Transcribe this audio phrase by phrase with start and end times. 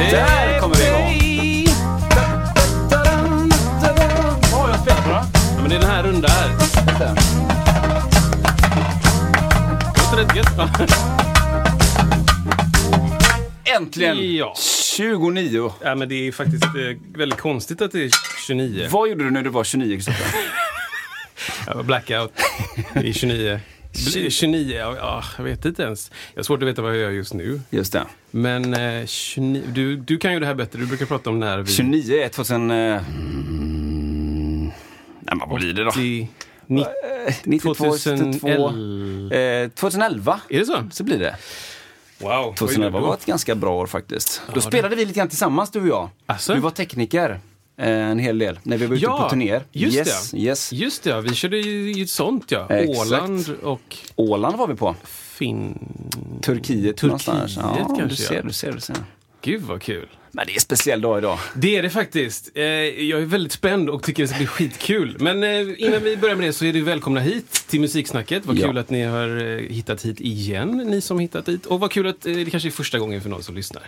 [0.00, 1.74] Där kommer vi igång!
[4.52, 5.22] Vad har jag spelat på då?
[5.56, 6.48] Ja, men det är den här runda här.
[9.96, 10.70] Låter rätt gött va?
[13.76, 14.36] Äntligen!
[14.36, 14.54] Ja.
[14.96, 15.72] 29.
[15.82, 16.70] ja, men det är faktiskt eh,
[17.14, 18.10] väldigt konstigt att det är
[18.46, 18.88] 29.
[18.90, 20.26] Vad gjorde du när du var 29 Kristoffer?
[21.66, 22.32] Jag var blackout
[23.02, 23.60] i 29.
[23.92, 26.10] Bli- 29, ja, ja, jag vet inte ens.
[26.34, 27.60] Jag har svårt att veta vad jag gör just nu.
[27.70, 28.04] Just det.
[28.30, 30.78] Men eh, 29, du, du kan ju det här bättre.
[30.78, 31.72] Du brukar prata om när vi...
[31.72, 32.70] 29 är 2000...
[32.70, 34.70] Eh, mm,
[35.20, 35.90] nej, vad blir det då?
[35.90, 36.28] 90,
[36.66, 36.84] ni-
[37.44, 38.38] 92, 2011.
[38.38, 40.40] 2002, eh, 2011.
[40.48, 40.88] Är det så?
[40.92, 41.36] Så blir det.
[42.18, 42.28] Wow.
[42.30, 43.06] vad gjorde 2011 du då?
[43.08, 44.42] var ett ganska bra år faktiskt.
[44.46, 46.08] Då det- spelade vi lite grann tillsammans du och jag.
[46.26, 46.54] Asså?
[46.54, 47.36] Du var tekniker eh,
[47.88, 49.62] en hel del när vi var ute på turnéer.
[49.72, 50.38] just yes, det.
[50.38, 50.72] Yes.
[50.72, 51.20] Just det, ja.
[51.20, 52.66] vi körde ju sånt ja.
[52.68, 52.98] Exakt.
[52.98, 54.96] Åland och Åland var vi på.
[55.04, 55.78] Finn...
[56.42, 57.56] Turkiet, Turkiet någonstans.
[57.56, 58.42] Ja, kanske, du ser, ja.
[58.42, 58.96] du ser, du ser.
[59.42, 60.08] Gud vad kul.
[60.32, 61.38] Men det är en speciell dag idag.
[61.54, 62.50] Det är det faktiskt.
[62.54, 65.16] Eh, jag är väldigt spänd och tycker det ska bli skitkul.
[65.20, 68.46] Men eh, innan vi börjar med det så är du välkomna hit till Musiksnacket.
[68.46, 68.66] Vad Ja.
[68.66, 71.66] kul att ni har eh, hittat hit igen, ni som hittat hit.
[71.66, 73.82] Och vad kul att eh, det kanske är första gången för någon som lyssnar.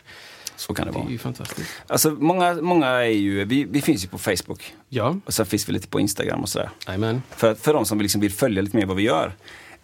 [0.62, 1.10] Så kan det Det är vara.
[1.12, 1.70] ju fantastiskt.
[1.86, 4.74] Alltså många, många är ju, vi, vi finns ju på Facebook.
[4.88, 6.70] Ja, Och sen finns vi lite på Instagram och sådär.
[6.86, 7.22] jajamän.
[7.30, 9.32] För, för de som liksom vill följa lite mer vad vi gör.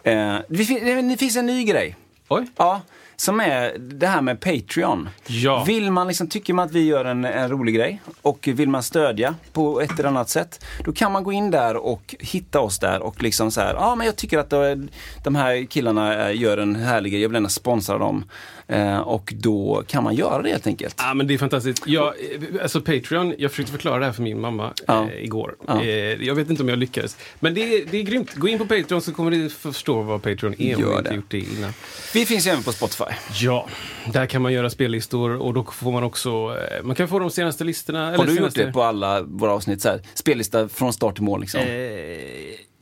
[0.03, 1.95] Eh, det, fin- det finns en ny grej.
[2.27, 2.47] Oj.
[2.57, 2.81] Ja,
[3.15, 5.09] som är det här med Patreon.
[5.27, 5.63] Ja.
[5.67, 8.83] Vill man liksom, tycker man att vi gör en, en rolig grej och vill man
[8.83, 10.65] stödja på ett eller annat sätt.
[10.85, 13.95] Då kan man gå in där och hitta oss där och liksom så här, ja
[13.95, 14.87] men jag tycker att det-
[15.23, 18.25] de här killarna eh, gör en härlig grej, jag vill gärna sponsra dem.
[18.69, 20.95] Eh, och då kan man göra det helt enkelt.
[20.97, 21.83] Ja, men det är fantastiskt.
[21.87, 25.07] Jag, eh, alltså Patreon, jag försökte förklara det här för min mamma Ja.
[25.11, 25.55] eh, igår.
[25.67, 25.81] Ja.
[25.81, 25.87] Eh,
[26.25, 27.17] jag vet inte om jag lyckades.
[27.39, 28.35] Men det är, det är grymt.
[28.35, 31.25] Gå in på Patreon så kommer ni förstå vad Patreon är om ni inte gjort
[31.31, 31.73] det innan.
[32.13, 33.03] Vi finns ju även på Spotify.
[33.33, 33.67] Ja,
[34.13, 37.29] där kan man göra spellistor och då får man också, eh, man kan få de
[37.29, 38.17] senaste listorna.
[38.17, 39.81] Har du gjort senaste, det på alla våra avsnitt?
[39.81, 41.61] Så här, spellista från start till mål liksom?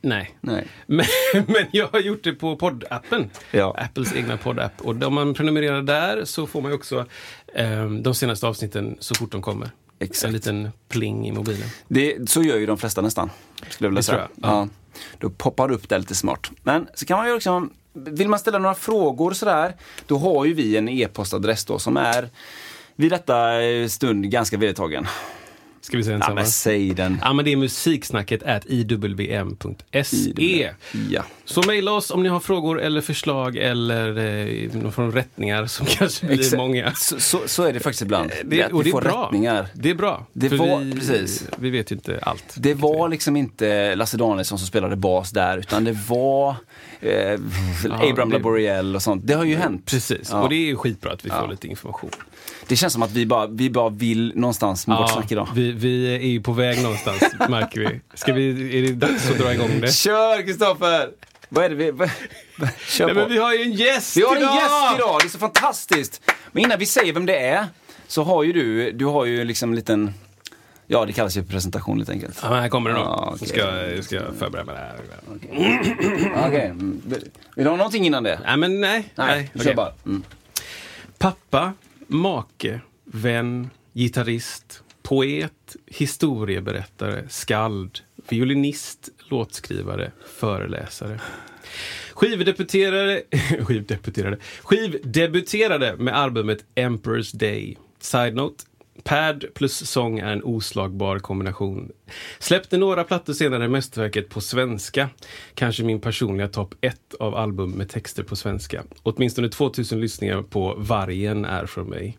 [0.00, 0.38] Nej.
[0.40, 0.66] Nej.
[0.86, 1.06] Men,
[1.46, 3.30] men jag har gjort det på poddappen.
[3.50, 3.76] Ja.
[3.78, 4.72] Apples egna poddapp.
[4.80, 7.06] Och om man prenumererar där så får man också
[7.54, 9.70] eh, de senaste avsnitten så fort de kommer.
[9.98, 10.26] Exakt.
[10.26, 11.68] En liten pling i mobilen.
[11.88, 13.30] Det, så gör ju de flesta nästan.
[13.68, 14.18] Skulle jag vilja säga.
[14.18, 14.60] jag, ja.
[14.60, 14.68] Ja.
[15.18, 16.50] Då poppar det upp där lite smart.
[16.62, 19.76] Men så kan man ju också, vill man ställa några frågor sådär,
[20.06, 22.30] då har ju vi en e-postadress då som är
[22.96, 25.06] vid detta eh, stund ganska vedertagen.
[25.88, 26.34] Ska vi säga en Ja samma?
[26.34, 27.18] men säg den.
[27.22, 28.62] Ja, men det är musiksnacket at
[29.92, 30.70] iwm.se.
[31.10, 31.22] Ja.
[31.44, 35.66] Så mejla oss om ni har frågor eller förslag eller eh, någon form av rättningar
[35.66, 36.56] som kanske blir Exakt.
[36.56, 36.92] många.
[36.94, 38.30] Så, så, så är det faktiskt ibland.
[38.44, 39.24] Det, att och det är bra.
[39.24, 39.66] rättningar.
[39.74, 40.26] Det är bra.
[40.32, 41.44] Det var- vi, precis.
[41.58, 42.54] Vi vet ju inte allt.
[42.56, 46.54] Det var liksom inte Lasse Danielsson som spelade bas där utan det var
[47.00, 47.32] eh,
[47.84, 49.26] Abraham det- Laboriel och sånt.
[49.26, 49.86] Det har ju hänt.
[49.86, 50.42] Precis, Ja.
[50.42, 51.46] och det är ju skitbra att vi får Ja.
[51.46, 52.10] lite information.
[52.66, 55.48] Det känns som att vi bara, vi bara vill någonstans med vårt snack idag.
[55.54, 58.00] vi, vi är ju på väg någonstans, märker vi.
[58.14, 58.78] Ska vi.
[58.78, 59.92] Är det dags att dra igång det?
[59.92, 61.10] Kör Kristoffer!
[61.48, 61.90] Vad är det vi...
[61.90, 62.10] vad-
[62.88, 63.20] Kör Nej, på.
[63.20, 64.54] men vi har ju en gäst Vi har en idag!
[64.54, 66.30] gäst idag, det är så fantastiskt!
[66.52, 67.66] Men innan vi säger vem det är,
[68.06, 70.14] så har ju du, du har ju liksom en liten,
[70.86, 72.38] ja det kallas ju presentation helt enkelt.
[72.42, 73.04] Ja, men här kommer den då.
[73.04, 73.48] Ja, okej.
[73.48, 73.58] ska,
[73.94, 74.90] jag ska förbereda mig.
[76.46, 77.00] Okej, mm.
[77.54, 78.40] vill du ha någonting innan det?
[78.44, 79.12] Nej, men nej.
[79.14, 79.66] Nej, vi okej.
[79.70, 79.92] kör bara.
[80.06, 80.22] Mm.
[81.18, 81.72] Pappa,
[82.08, 87.98] make, vän, gitarrist, poet, historieberättare, skald,
[88.28, 91.20] violinist, låtskrivare, föreläsare.
[92.12, 93.22] Skivdebuterade,
[93.60, 97.76] skivdeputerade, skivdebuterade med albumet Emperor's Day.
[98.00, 98.64] Side-note.
[99.04, 101.92] Pad plus sång är en oslagbar kombination.
[102.38, 105.08] Släppte några plattor senare mästerverket på svenska.
[105.54, 108.82] Kanske min personliga topp ett av album med texter på svenska.
[109.02, 112.16] Åtminstone 2000 lyssningar på Vargen är från mig.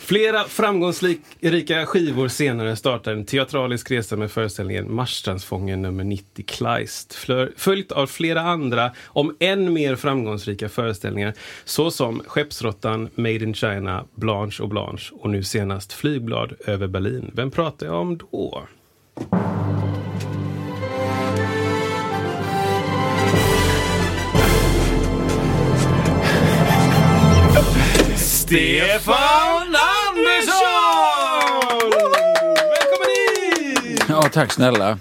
[0.00, 7.14] Flera framgångsrika skivor senare startar en teatralisk resa med föreställningen Marstrandsfången nummer 90 Kleist.
[7.56, 11.34] Följt av flera andra, om än mer framgångsrika föreställningar
[11.64, 17.30] såsom Skeppsråttan, Made in China, Blanche och Blanche och nu senast Flygblad över Berlin.
[17.34, 18.62] Vem pratar jag om då?
[28.48, 31.90] Stefan Andersson!
[32.70, 33.10] Välkommen
[33.86, 34.04] hit!
[34.08, 34.98] Ja, tack snälla.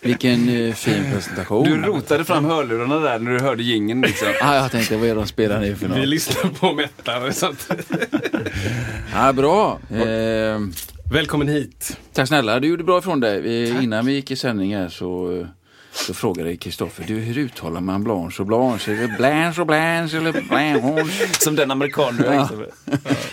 [0.00, 1.64] Vilken eh, fin presentation.
[1.64, 4.28] Du rotade fram hörlurarna där när du hörde jingeln liksom.
[4.40, 6.08] Ja, jag tänkte, vad är de spelar nu för Vi något?
[6.08, 7.32] lyssnar på Mättare.
[7.32, 7.70] Så att...
[9.14, 9.78] Ja, bra.
[9.90, 10.60] Eh,
[11.12, 11.98] Välkommen hit.
[12.12, 13.62] tack snälla, du gjorde bra ifrån dig.
[13.70, 15.46] Eh, innan vi gick i sändning här så, eh,
[15.96, 18.92] så frågade Kristoffer, du hur uttalar man blanche och blanche?
[18.92, 21.04] Är det blanche och blanche eller blanche?
[21.40, 22.38] Som den amerikan du är.
[22.40, 22.64] liksom.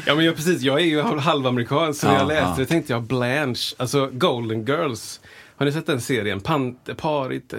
[0.05, 2.55] Ja, men jag, precis, jag är ju halvamerikan, så när Ja, jag läste ja.
[2.57, 5.19] det tänkte jag Blanche, alltså Golden Girls.
[5.55, 6.39] Har ni sett den serien?
[6.41, 7.53] Pant, parit,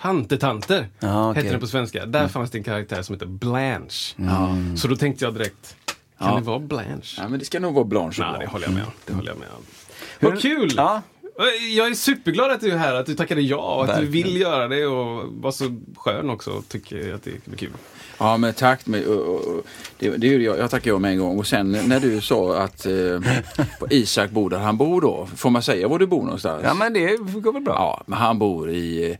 [0.00, 1.42] Pantetanter Ja, okej.
[1.42, 2.06] hette den på svenska.
[2.06, 4.14] Där fanns det en karaktär som heter Blanche.
[4.16, 4.56] Ja.
[4.76, 5.76] Så då tänkte jag direkt,
[6.18, 6.36] kan Ja.
[6.36, 7.16] det vara Blanche?
[7.22, 8.90] ja, men det ska nog vara blanche och Nej, det håller jag med om.
[9.06, 9.62] Det håller jag med om.
[10.20, 10.72] Vad kul!
[10.76, 11.02] Ja.
[11.76, 14.12] Jag är superglad att du är här, att du tackade ja och att Verkligen.
[14.12, 17.70] du vill göra det och var så skön också tycker att det är kul.
[18.20, 18.86] Ja, men tack.
[18.86, 19.66] Men, och, och,
[19.98, 21.38] det, det gjorde jag, jag tackade jag med en gång.
[21.38, 23.20] Och sen när du sa att eh,
[23.90, 25.28] Isak bor där han bor då.
[25.36, 26.62] Får man säga var du bor någonstans?
[26.64, 27.74] ja, men det går väl bra.
[27.74, 29.16] Ja, men han bor i, eh,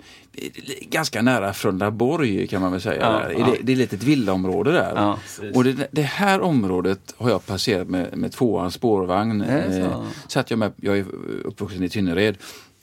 [0.81, 3.01] ganska nära Frölundaborg kan man väl säga.
[3.01, 3.47] Ja, ja.
[3.47, 4.93] Det, det är ett litet villaområde där.
[4.97, 5.19] Ja,
[5.55, 9.45] och det, det här området har jag passerat med, med tvåans spårvagn.
[9.71, 9.79] Så.
[9.79, 11.05] Eh, satt jag, med, jag är
[11.45, 12.37] uppvuxen i Tynnered,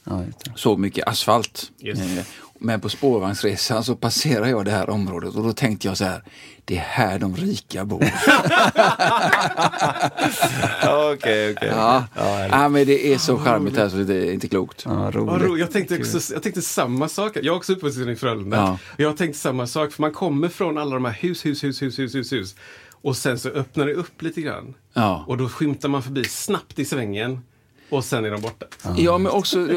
[0.10, 0.24] Ja,
[0.56, 1.72] såg mycket asfalt.
[1.80, 2.00] Yes.
[2.00, 2.24] Eh,
[2.60, 6.24] men på spårvagnsresan så passerar jag det här området och då tänkte jag så här,
[6.66, 8.04] det är här de rika bor.
[11.14, 11.70] Okej, okej.
[11.72, 12.04] ja.
[12.16, 14.84] Ja, ja, men det är så charmigt här så det är inte klokt.
[14.86, 15.44] Ja, Vad roligt.
[15.48, 17.36] ro, jag, tänkte också, jag tänkte samma sak.
[17.36, 18.58] Jag är också uppvuxen i Frölunda.
[18.58, 18.78] Ja.
[18.98, 22.00] Jag tänkte samma sak, för man kommer från alla de här hus, hus, hus, hus,
[22.00, 22.56] hus, hus, hus.
[23.02, 24.74] Och sen så öppnar det upp lite grann.
[24.94, 25.26] Ja.
[25.28, 27.40] Och då skymtar man förbi snabbt i svängen.
[27.90, 28.66] Och sen är de borta.
[28.98, 29.68] Ja, men också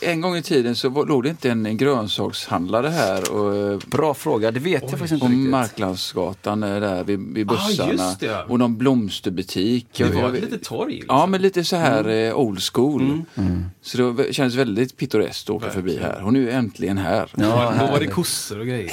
[0.00, 3.78] en gång i tiden så var- låg det inte en, en grönsakshandlare här och, eh,
[3.86, 5.50] Bra fråga, det vet jag faktiskt inte riktigt.
[5.50, 7.92] Marklandsgatan där vid, vid Ah, bussarna.
[7.92, 8.42] just det.
[8.48, 9.86] Och någon blomsterbutik.
[9.98, 10.92] Det var ett litet torg.
[10.94, 11.16] Liksom.
[11.16, 13.22] Ja, men lite så här eh, old school.
[13.34, 13.64] Mm.
[13.82, 16.20] Så det kändes väldigt pittoreskt att åka förbi här.
[16.20, 17.30] Hon är ju äntligen här.
[17.36, 18.92] Ja, Då var det kossor och grejer.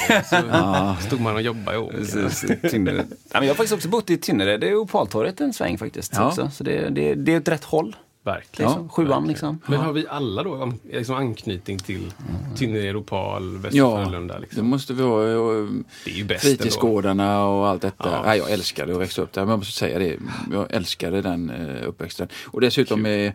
[0.99, 1.97] Så stod man och jobbade i åker.
[1.97, 3.05] Precis, Tynnered.
[3.09, 6.13] ja, men jag har faktiskt också bott i Tynnered, det är Opaltorget en sväng faktiskt.
[6.15, 6.27] Ja.
[6.27, 6.51] Också.
[6.53, 7.95] Så det, det, det är åt rätt håll.
[8.23, 8.71] Verkligen.
[8.71, 8.89] Liksom.
[8.89, 9.59] Sjuan liksom.
[9.67, 12.13] Men har vi alla då liksom anknytning till
[12.57, 14.33] Tynnered, Opal, Västra Ja, Frölunda?
[14.33, 14.67] det Liksom?
[14.67, 15.35] måste vi ha.
[15.35, 15.67] Och,
[16.05, 16.57] Det är ju bäst ändå.
[16.57, 18.09] fritidsgårdarna och allt detta.
[18.11, 18.21] Ja.
[18.25, 20.17] Nej, jag älskade att växa upp där, men jag måste säga det.
[20.51, 22.27] Jag älskade den eh, uppväxten.
[22.45, 23.33] Och dessutom, eh,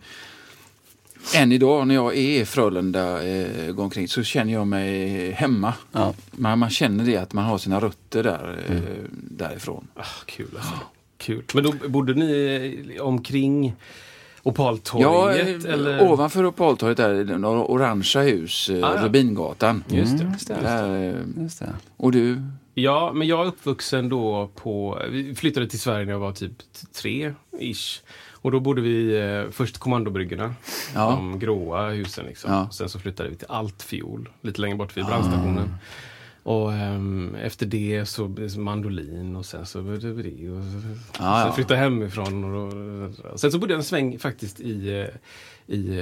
[1.34, 5.74] än idag när jag är i Frölunda, eh, går omkring, så känner jag mig hemma.
[5.92, 6.14] Ja.
[6.30, 9.10] Man, man känner det, att man har sina rötter där, eh, Mm.
[9.12, 9.88] därifrån.
[9.94, 10.72] Ah, kul alltså.
[11.18, 11.42] Kul.
[11.54, 13.74] Men då bodde ni eh, omkring
[14.44, 15.64] Opaltorget?
[15.64, 15.98] Ja, eller?
[15.98, 19.04] eh, ovanför Opaltorget där, några orangea hus, eh, Ah, ja.
[19.04, 19.84] Rubingatan.
[19.88, 20.22] Just det.
[20.24, 20.54] Mm, just det.
[20.62, 21.68] Där, eh, Just det.
[21.96, 22.42] och du?
[22.74, 25.02] Ja, men jag är uppvuxen då på...
[25.10, 26.64] Vi flyttade till Sverige när jag var typ t-
[27.02, 28.00] tre, ish.
[28.32, 30.54] Och då bodde vi eh, först kommandobryggorna,
[30.94, 31.10] Ja.
[31.10, 32.26] de gråa husen.
[32.26, 32.52] Liksom.
[32.52, 32.68] Ja.
[32.70, 35.74] Sen så flyttade vi till Altfiol, lite längre bort vid brandstationen.
[36.44, 39.80] Och ehm, efter det så mandolin och sen så.
[39.80, 39.86] Och
[41.18, 42.44] Ja, sen flyttade jag hemifrån.
[42.54, 45.98] Och, och sen så bodde jag en sväng faktiskt i, eh, i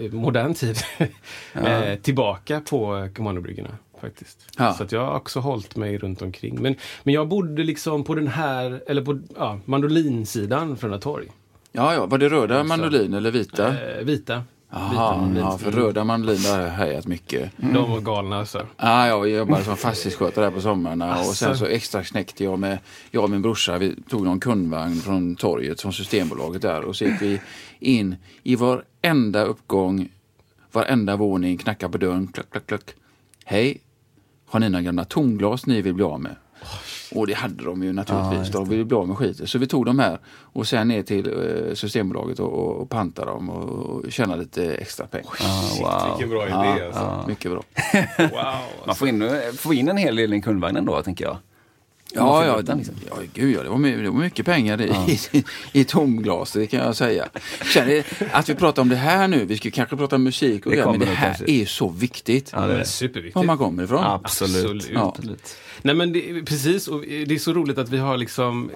[0.00, 0.76] eh, modern tid.
[1.54, 3.78] eh, tillbaka på kommandobryggorna.
[4.00, 4.46] Faktiskt.
[4.56, 6.62] Så att jag har också hållit mig runt omkring.
[6.62, 11.26] Men, men jag bodde liksom på den här, eller på ja, mandolinsidan från ett torg.
[11.72, 13.98] Ja, ja, var det röda mandolin eller vita?
[13.98, 14.42] Eh, vita.
[14.70, 15.36] Mandolin.
[15.36, 17.52] ja, för röda mandolin där har jag hejat mycket.
[17.56, 18.66] De var galna alltså.
[18.76, 22.78] Ja, jag jobbade som fastighetsskötare där på somrarna och sen så extra knäckte jag med,
[23.10, 27.04] jag och min brorsa, vi tog någon kundvagn från torget, från Systembolaget där och så
[27.04, 27.40] gick vi
[27.78, 30.08] in i varenda uppgång,
[30.72, 32.94] varenda våning, knackade på dörren, klack, klack, klack.
[33.44, 33.80] Hej,
[34.46, 36.36] har ni några gamla tomglas ni vill bli av med?
[37.14, 39.46] Och det hade de ju naturligtvis, de ville bli av med skiten.
[39.46, 43.30] Så vi tog de här och sen ner till eh, Systembolaget och, och, och pantade
[43.30, 45.30] dem och, och tjäna lite extra pengar.
[45.40, 46.10] Ah, wow.
[46.18, 47.00] Vilken bra Ja, idé alltså.
[47.00, 47.62] ja, mycket bra.
[48.18, 48.54] Wow.
[48.86, 51.36] Man får in, får in en hel del i en kundvagn ändå, tänker jag.
[52.14, 52.94] Ja, ja, den, liksom.
[53.08, 54.92] ja, gud ja, det var, det var mycket pengar i,
[55.32, 57.28] i, i tomglas, det kan jag säga.
[57.64, 60.72] Känner att vi pratar om det här nu, vi skulle kanske prata om musik och
[60.72, 61.52] Det det, men det här kanske.
[61.52, 62.50] är så viktigt.
[62.52, 63.36] Ja, det är superviktigt.
[63.36, 64.04] Var man kommer ifrån.
[64.04, 64.90] Absolut.
[64.96, 65.40] Absolut.
[65.42, 65.54] Ja.
[65.82, 68.70] Nej men det, precis, och det är så roligt att vi har liksom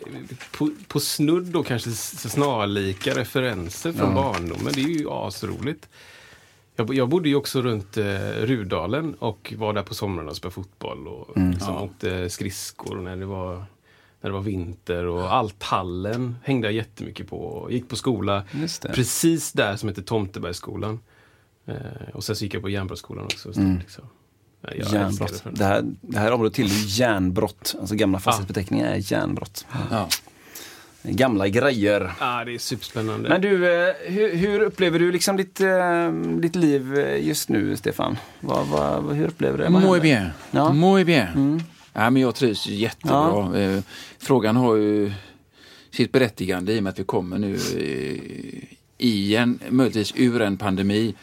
[0.51, 4.73] på, på snudd då kanske snarlika referenser från barndomen.
[4.75, 5.89] Det är ju asroligt.
[6.77, 8.05] Jag, jag bodde ju också runt eh,
[8.43, 13.27] Rudalen och var där på somrarna och spelade fotboll och liksom åkte skridskor när det
[13.27, 13.65] var
[14.21, 17.37] när det var vinter och Althallen hängde jag jättemycket på.
[17.37, 18.45] Och gick på skola
[18.95, 21.01] precis där som heter Tomtebergsskolan.
[21.67, 21.75] Eh,
[22.15, 23.59] och sen så gick jag på Järnbrottsskolan också.
[23.59, 23.79] Mm.
[23.79, 24.05] Liksom.
[24.75, 25.45] Järnbrott.
[25.45, 25.51] det.
[25.51, 27.77] Det här, det här området till järnbrott.
[27.81, 29.67] Alltså gamla fastighetsbeteckningar är järnbrott.
[29.91, 30.09] Ja.
[31.03, 32.13] Gamla grejer.
[32.21, 33.29] Ja, det är superspännande.
[33.29, 37.77] Men du, eh, hur, hur upplever du liksom ditt, eh, ditt liv eh, just nu,
[37.77, 38.17] Stefan?
[38.41, 39.71] Vad, vad, hur upplever du det?
[39.71, 40.01] Vad Muy händer?
[40.03, 40.31] bien.
[40.51, 40.73] Ja.
[40.73, 41.29] Muy bien.
[41.29, 41.63] Mm.
[41.93, 43.61] Ja, men jag trivs jättebra.
[43.61, 43.81] Eh,
[44.19, 45.13] Frågan har ju
[45.91, 47.59] sitt berättigande i och med att vi kommer nu
[48.99, 51.15] i en, möjligtvis ur en pandemi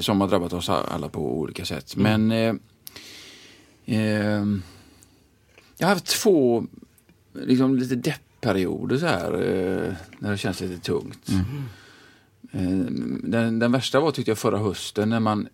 [0.00, 1.96] som har drabbat oss alla på olika sätt.
[1.96, 2.26] Mm.
[2.26, 2.60] Men
[3.86, 4.44] eh, eh,
[5.78, 6.66] jag har haft två
[7.32, 7.96] liksom, lite
[8.42, 11.28] deppperioder så här eh, när det känns lite tungt.
[11.28, 11.64] Mm.
[12.52, 15.48] Eh, den, den värsta var tyckte jag förra hösten när man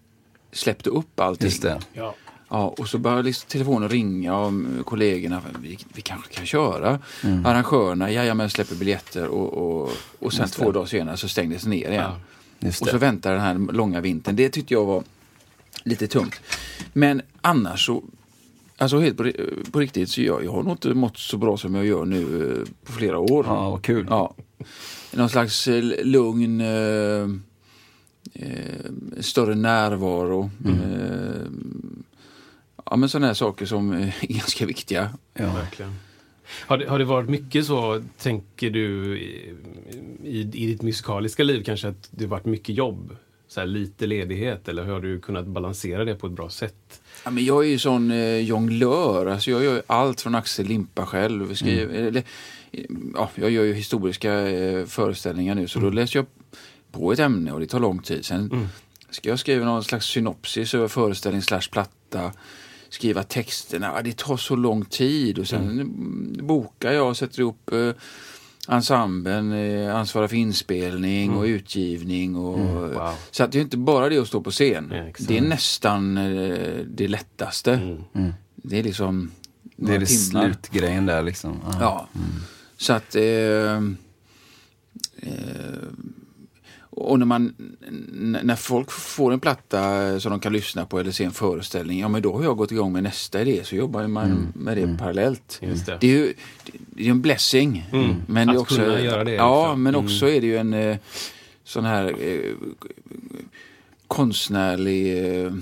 [0.53, 1.47] släppte upp allting.
[1.47, 1.79] Just det.
[1.93, 2.15] ja.
[2.51, 6.99] Ja, och så började liksom telefonen ringa och mm, kollegorna, vi, vi kanske kan köra.
[7.45, 11.91] Arrangörerna, jajamän, släpper biljetter och, och, och sen två dagar senare så stängdes det ner
[11.91, 11.95] igen.
[11.95, 12.17] Ja.
[12.59, 12.93] Just Och det.
[12.93, 14.37] så väntar den här långa vintern.
[14.37, 15.05] Det tyckte jag var
[15.85, 16.41] lite tungt.
[16.93, 18.03] Men annars så,
[18.79, 19.33] alltså helt på,
[19.73, 22.53] på riktigt, så jag, jag har nog inte mått så bra som jag gör nu
[22.53, 23.45] eh, på flera år.
[23.49, 24.07] Ja, vad kul.
[24.11, 24.35] Ja.
[25.13, 27.29] Någon slags eh, lugn, eh,
[28.33, 30.51] eh, större närvaro.
[30.65, 30.81] Mm.
[30.81, 31.47] Eh,
[32.85, 35.11] ja, men sådana här saker som är ganska viktiga.
[35.35, 35.53] Ja.
[35.55, 35.95] Verkligen.
[36.67, 39.55] Har det, har det varit mycket så, tänker du, i,
[40.25, 43.17] i, i ditt musikaliska liv kanske, att det har varit mycket jobb?
[43.49, 47.03] Så här, lite ledighet, eller har du kunnat balansera det på ett bra sätt?
[47.25, 49.27] Ja, men jag är ju sån eh, jonglör.
[49.27, 51.55] Alltså jag gör allt från Axel Limpa själv.
[51.55, 52.23] Skriver, eller,
[52.73, 52.85] eh,
[53.15, 56.27] ja, jag gör ju historiska eh, föreställningar nu så då läser jag
[56.93, 58.25] på ett ämne och det tar lång tid.
[58.25, 58.69] Sen
[59.11, 62.33] ska jag skriva någon slags synopsis över föreställning slash platta.
[62.89, 64.03] Skriva texterna.
[64.03, 66.47] Det tar så lång tid och sen mm.
[66.47, 67.91] bokar jag och sätter ihop eh,
[68.69, 72.37] ensemblen, eh, ansvarar för inspelning och utgivning.
[72.37, 73.15] Och, Wow.
[73.31, 74.93] Så att det är inte bara det att stå på scen.
[74.95, 77.73] Ja, det är nästan eh, det lättaste.
[78.15, 78.33] Mm.
[78.55, 79.31] Det är liksom
[79.77, 80.45] Det är det timmar.
[80.45, 81.61] slutgrejen där liksom.
[81.65, 81.77] Ja.
[81.81, 82.09] Ja.
[82.77, 83.15] Så att...
[83.15, 83.23] Eh,
[85.17, 85.68] eh,
[86.99, 87.55] och när, man,
[88.43, 92.09] när folk får en platta som de kan lyssna på eller se en föreställning, ja
[92.09, 95.59] men då har jag gått igång med nästa idé så jobbar man med det parallellt.
[95.63, 95.99] Just det.
[96.01, 96.35] Det är ju
[96.73, 97.89] det är en blessing.
[97.93, 98.15] Mm.
[98.27, 99.83] Men det är Att också, kunna göra det, Ja, liksom.
[99.83, 100.97] men också är det ju en eh,
[101.65, 102.55] sån här eh,
[104.07, 105.29] konstnärlig...
[105.45, 105.53] Eh,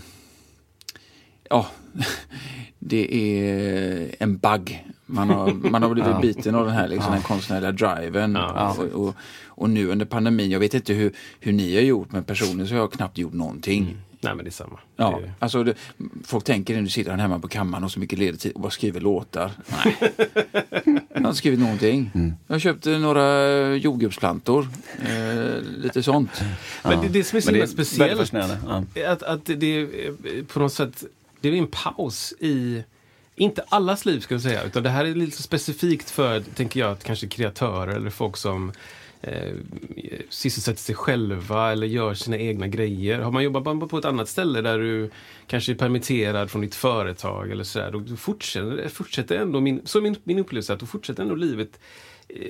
[1.51, 1.67] ja,
[2.79, 4.85] det är en bugg.
[5.07, 8.35] Man har, man har blivit biten av den här liksom, den konstnärliga driven.
[8.35, 8.77] Ja.
[8.79, 9.15] Och, och,
[9.47, 12.75] och nu under pandemin, jag vet inte hur, hur ni har gjort, men personligen så
[12.75, 13.97] har jag knappt gjort någonting.
[14.21, 14.79] Nej, men det är samma.
[14.97, 15.75] Ja, Det, alltså det,
[16.25, 18.61] folk tänker när du sitter här hemma på kammaren och så mycket ledig tid och
[18.61, 19.51] bara skriver låtar.
[19.67, 19.97] Nej,
[20.85, 22.11] jag har inte skrivit någonting.
[22.47, 24.69] Jag köpte några eh, jordgubbsplantor,
[25.03, 26.43] eh, lite sånt.
[26.85, 28.33] men det, det som är så himla speciellt.
[28.33, 28.85] Ja.
[29.07, 31.05] att, att det är eh, på något sätt,
[31.41, 32.85] det är en paus i
[33.37, 36.91] inte allas liv ska jag säga, utan det här är lite specifikt för, tänker jag,
[36.91, 38.73] att kanske kreatörer eller folk som
[39.21, 39.53] eh,
[40.29, 43.19] sysselsätter sig själva eller gör sina egna grejer.
[43.19, 45.11] Har man jobbat på ett annat ställe där du
[45.47, 50.17] kanske är permitterad från ditt företag eller sådär, då fortsätter, fortsätter ändå, min, så min,
[50.25, 51.81] min upplevelse, att då fortsätter ändå livet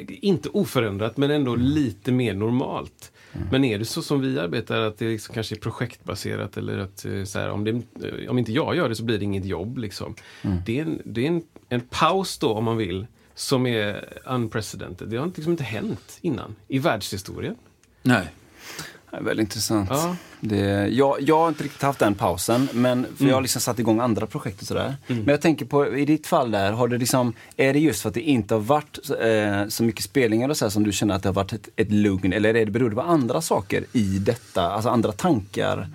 [0.08, 3.12] inte oförändrat men ändå lite mer normalt.
[3.50, 7.04] Men är det så som vi arbetar, att det liksom kanske är projektbaserat eller att
[7.04, 9.44] eh, så här, om, det, eh, om inte jag gör det så blir det inget
[9.44, 9.78] jobb.
[9.78, 10.14] Liksom.
[10.66, 15.08] Det är, en, det är en, en paus då, om man vill, som är unprecedented.
[15.08, 17.56] Det har liksom inte hänt innan i världshistorien.
[18.02, 18.28] Nej.
[19.16, 19.88] Det är väldigt intressant.
[19.92, 20.16] Ja.
[20.40, 23.78] Det, jag, jag har inte riktigt haft den pausen, men för jag har liksom satt
[23.78, 24.96] igång andra projekt och sådär.
[25.06, 28.08] Men jag tänker på, i ditt fall där, har det liksom, är det just för
[28.08, 31.22] att det inte har varit eh, så mycket spelningar och så som du känner att
[31.22, 34.18] det har varit ett, ett lugn, eller är det, beror det på andra saker i
[34.18, 35.88] detta, alltså andra tankar?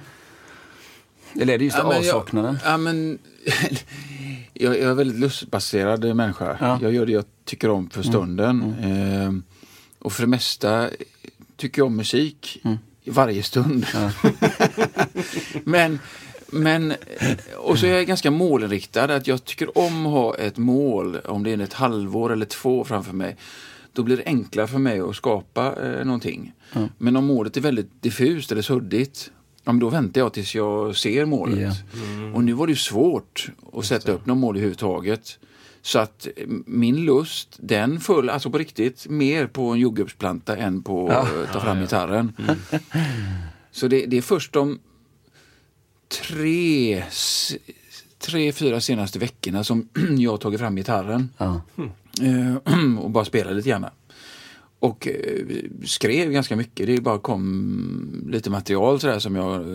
[1.41, 2.57] Eller är det just Ja, men jag- avsaknaden?
[2.65, 3.19] Ja, men,
[4.53, 6.57] jag, jag är väldigt lustbaserad människa.
[6.59, 6.79] Ja.
[6.81, 8.75] Jag gör det jag tycker om för stunden.
[8.83, 9.31] Eh,
[9.99, 10.89] och för det mesta
[11.57, 12.61] tycker jag om musik.
[13.11, 13.85] Varje stund.
[15.63, 15.99] men,
[16.47, 16.93] men,
[17.57, 19.03] och så är jag ganska målinriktad.
[19.03, 22.83] Att jag tycker om att ha ett mål, om det är ett halvår eller två
[22.83, 23.37] framför mig.
[23.93, 26.53] Då blir det enklare för mig att skapa eh, någonting.
[26.97, 29.31] Men om målet är väldigt diffust eller suddigt,
[29.63, 31.59] ja, men då väntar jag tills jag ser målet.
[31.59, 31.71] Ja.
[32.33, 35.39] Och nu var det ju svårt att sätta upp något mål överhuvudtaget.
[35.81, 40.83] Så att eh, min lust, den föll alltså på riktigt mer på en jordgubbsplanta än
[40.83, 42.33] på att eh, ta fram gitarren.
[43.71, 44.79] Så det, det är först de
[46.27, 47.03] tre,
[48.17, 51.61] tre, fyra senaste veckorna som jag har tagit fram gitarren Ja.
[52.21, 53.85] eh, och bara spelat lite grann.
[54.79, 55.07] Och
[55.85, 56.87] skrev ganska mycket.
[56.87, 59.65] Det bara kom lite material sådär som jag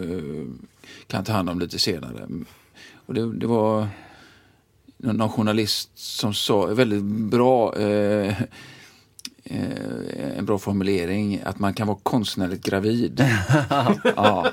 [1.06, 2.28] kan ta hand om lite senare.
[3.06, 3.88] Och det, det var
[4.96, 8.42] någon journalist som sa väldigt bra eh,
[9.44, 13.24] eh, en bra formulering, att man kan vara konstnärligt gravid.
[14.16, 14.46] ja.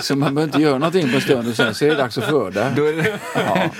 [0.00, 2.18] Så man behöver inte göra någonting på en stund och sen så är det dags
[2.18, 2.70] att föda.
[2.70, 3.20] Då är det...
[3.34, 3.70] Ja.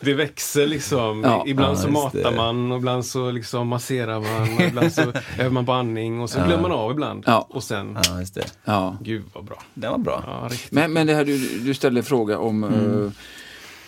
[0.00, 1.22] Det växer liksom.
[1.24, 1.44] Ja.
[1.46, 2.18] ibland Ja, så just det.
[2.22, 4.54] matar man och ibland så liksom masserar man.
[4.54, 5.02] Och ibland så
[5.38, 7.24] övar man på andning och så glömmer man av ibland.
[7.26, 7.46] Ja.
[7.50, 8.44] Och sen, Ja, just det.
[8.64, 8.96] Ja.
[9.00, 9.62] gud vad bra.
[9.74, 10.22] Den var bra.
[10.26, 10.50] Ja.
[10.70, 12.64] Men, men det här du, du ställde en fråga om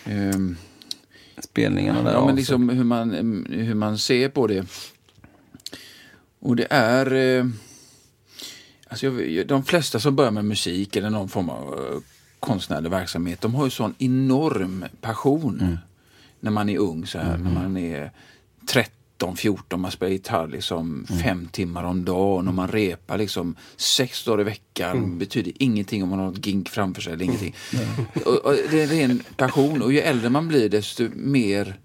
[0.05, 0.57] eh, ehm,
[1.43, 2.13] Spelningarna där.
[2.13, 4.65] Ja, men liksom hur man, mm, hur man ser på det.
[6.39, 7.13] Och det är...
[7.13, 7.45] Eh,
[8.87, 11.99] alltså jag, de flesta som börjar med musik eller någon form av eh,
[12.39, 15.77] konstnärlig verksamhet, de har ju sån enorm passion
[16.39, 18.11] när man är ung, så här, när man är
[18.67, 18.93] 13,
[19.35, 24.41] 14, man spelar gitarr liksom fem timmar om dagen och man repar liksom sex dagar
[24.41, 25.17] i veckan.
[25.17, 27.55] betyder ingenting om man har något gig framför sig eller ingenting.
[28.25, 31.79] Och, och det är en ren passion och ju äldre man blir desto mer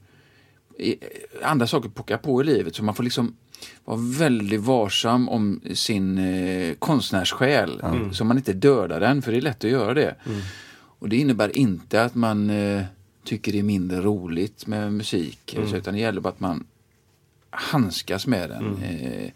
[0.78, 0.96] i-
[1.42, 2.74] andra saker pockar på i livet.
[2.76, 3.36] Så man får liksom
[3.84, 7.80] vara väldigt varsam om sin eh, konstnärssjäl.
[8.12, 10.14] Så man inte dödar den, för det är lätt att göra det.
[10.98, 12.82] Och det innebär inte att man eh,
[13.24, 15.56] tycker det är mindre roligt med musik.
[15.70, 16.64] Så, utan det gäller bara att man
[17.56, 18.82] handskas med den.
[18.82, 19.30] Eh,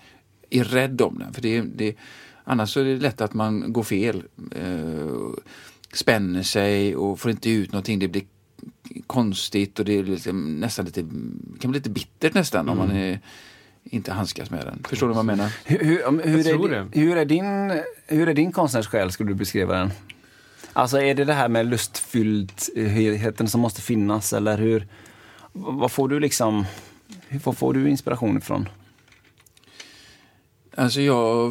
[0.50, 1.32] är rädd om den.
[1.32, 1.96] För det, det,
[2.44, 4.22] annars så är det lätt att man går fel.
[4.56, 5.42] Eh,
[5.92, 7.98] spänner sig och får inte ut någonting.
[7.98, 8.24] Det blir
[9.06, 11.00] konstigt och det är liksom nästan lite,
[11.60, 13.20] kan bli lite bittert nästan om man är,
[13.84, 14.82] inte handskas med den.
[14.88, 15.52] Förstår du vad jag menar?
[15.64, 17.00] Hur, hur, Jag är, det.
[17.00, 17.72] hur, är din,
[18.06, 19.90] hur är din konstnärssjäl, skulle du beskriva den?
[20.72, 24.86] Alltså är det det här med lustfylldheten som måste finnas eller hur?
[25.52, 26.64] Vad får du liksom,
[27.30, 28.68] hur vad får du inspiration ifrån?
[30.75, 31.50] Alltså jag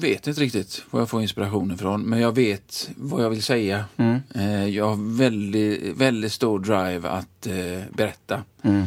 [0.00, 3.84] vet inte riktigt var jag får inspiration ifrån, men jag vet vad jag vill säga.
[3.96, 4.20] Mm.
[4.34, 8.42] Eh, jag har väldigt, väldigt stor drive att eh, berätta.
[8.62, 8.84] Mm.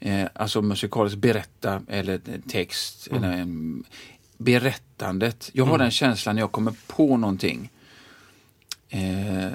[0.00, 3.08] Eh, alltså musikaliskt berätta eller text.
[3.10, 3.84] Eller, mm,
[4.36, 5.50] berättandet.
[5.52, 7.70] Jag har den känslan när jag kommer på någonting.
[8.88, 9.50] Eh,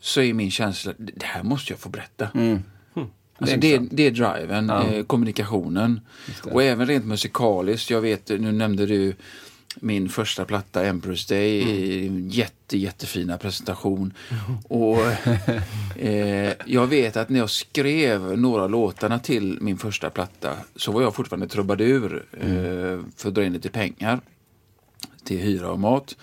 [0.00, 2.30] så är min känsla, det här måste jag få berätta.
[3.40, 3.52] Mm.
[3.52, 4.86] Alltså Det det, det är driven, Ja.
[4.86, 6.00] eh, kommunikationen.
[6.44, 7.90] Och även rent musikaliskt.
[7.90, 9.14] Jag vet, nu nämnde du
[9.76, 11.62] min första platta, Empress Day,
[12.06, 12.28] Mm.
[12.28, 14.12] jätte, jättefina presentation.
[14.68, 14.98] Och
[15.96, 21.02] eh, jag vet att när jag skrev några låtarna till min första platta så var
[21.02, 22.56] jag fortfarande trubadur Mm.
[22.56, 24.20] eh, för att dra in lite pengar
[25.24, 26.16] till hyra och mat.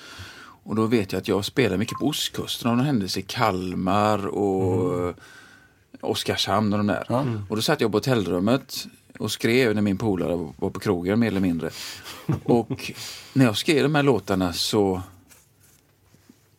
[0.63, 5.13] Och då vet jag att jag spelar mycket på ostkusten av någon händelse Kalmar och
[6.01, 7.05] Oskarshamn och de där.
[7.49, 8.87] Och då satt jag på hotellrummet
[9.19, 11.69] och skrev när min polare var på krogen mer eller mindre.
[12.43, 12.91] Och
[13.33, 15.01] när jag skrev de här låtarna så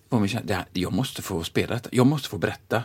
[0.08, 2.82] var min känsla, jag måste få spela detta, jag måste få berätta.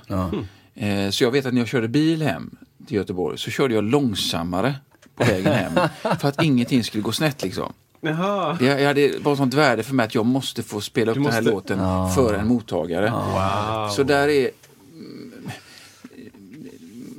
[0.76, 2.56] Eh, Så jag vet att när jag körde bil hem
[2.88, 4.76] till Göteborg så körde jag långsammare
[5.16, 5.74] på vägen hem
[6.20, 7.74] för att ingenting skulle gå snett liksom.
[8.02, 8.58] Jaha.
[8.60, 11.24] Det, jag hade, var sånt värde för mig att jag måste få spela upp Du
[11.24, 11.80] den här måste- låten
[12.16, 13.10] för en mottagare.
[13.10, 13.90] Wow.
[13.90, 14.52] Så där är mm,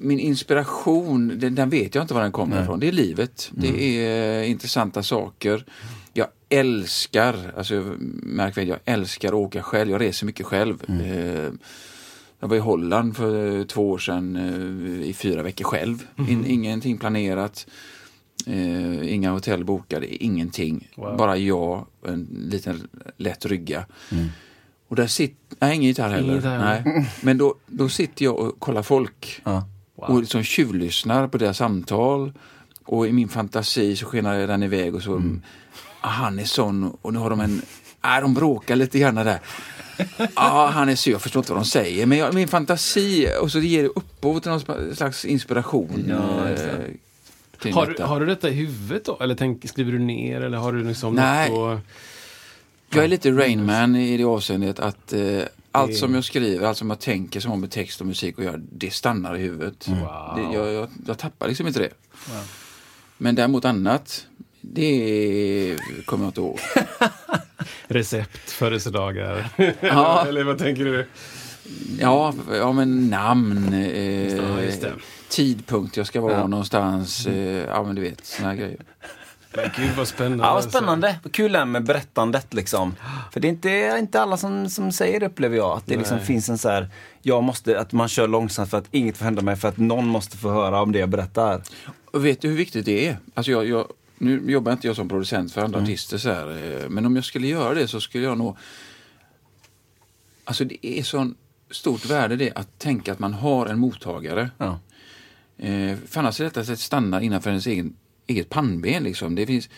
[0.05, 2.81] min inspiration, den, den vet jag inte var den kommer ifrån.
[2.81, 3.51] Det är livet.
[3.53, 5.65] Det är eh, intressanta saker.
[6.13, 7.75] Jag älskar, alltså
[8.23, 9.91] märk väl, jag älskar att åka själv.
[9.91, 10.85] Jag reser mycket själv.
[10.89, 11.53] Eh,
[12.41, 16.07] jag var i Holland för två år sedan eh, i fyra veckor själv.
[16.29, 17.67] In, ingenting planerat.
[18.47, 20.89] Eh, inga hotell bokade, ingenting.
[20.97, 21.17] Wow.
[21.17, 23.87] Bara jag, en liten lätt rygga.
[24.89, 26.25] Och där sitter, nej ingen gitarr heller.
[26.25, 26.59] Ingen gitarr.
[26.59, 27.07] Nej.
[27.21, 29.41] Men då, då sitter jag och kollar folk.
[29.45, 29.69] Ja.
[29.97, 32.33] Och liksom tjuvlyssnar på deras samtal.
[32.85, 35.23] Och i min fantasi så skenar den iväg och så,
[36.01, 37.63] ah, han är sån och nu har de en,
[38.01, 39.41] ah, de bråkar lite grann där.
[40.37, 42.07] Ja, han är sur, jag förstår inte vad de säger.
[42.07, 46.05] Men jag, min fantasi, och så det ger upphov till någon slags inspiration.
[46.09, 46.89] Ja, det.
[47.69, 48.07] eh, Har, detta.
[48.07, 49.19] har du detta i huvudet då?
[49.21, 50.41] Eller tänk, skriver du ner?
[50.41, 51.51] Eller har du liksom Nej.
[51.51, 51.85] något att...
[52.91, 55.21] Jag är lite Rainman i det avseendet att eh,
[55.75, 58.45] allt som jag skriver, allt som jag tänker som har med text och musik att
[58.45, 59.89] göra, det stannar i huvudet.
[59.89, 60.33] Wow.
[60.37, 61.91] Det, jag, jag, jag tappar liksom inte det.
[63.19, 64.27] Men däremot annat,
[64.61, 66.59] det kommer jag inte ihåg.
[67.89, 69.49] Recept, födelsedagar?
[69.81, 70.25] Ja.
[70.29, 71.07] Eller vad tänker du?
[72.01, 74.93] Ja, ja men namn, eh, Ja, just det.
[75.29, 76.47] tidpunkt jag ska vara Ja.
[76.47, 78.81] någonstans, eh, ja men du vet, såna här grejer.
[79.57, 80.45] Men gud vad spännande.
[80.45, 81.19] Ja, vad spännande.
[81.23, 82.95] Vad Kul det här med berättandet liksom.
[83.33, 85.77] För det är inte, inte alla som, som säger det upplever jag.
[85.77, 86.89] Att det liksom finns en så här,
[87.23, 90.07] jag måste, att man kör långsamt för att inget får hända mig för att någon
[90.07, 91.63] måste få höra om det jag berättar.
[92.11, 93.19] Och vet du hur viktigt det är?
[93.35, 93.87] Alltså jag, jag,
[94.19, 97.25] nu jobbar inte jag som producent för andra artister så här, eh, men om jag
[97.25, 98.57] skulle göra det så skulle jag nog...
[100.45, 101.33] Alltså det är så
[101.71, 104.51] stort värde det att tänka att man har en mottagare.
[104.59, 104.79] Ja.
[105.59, 109.03] Eh, för annars är detta att stanna innanför ens egen eget pannben.
[109.03, 109.35] Liksom.
[109.35, 109.69] Det finns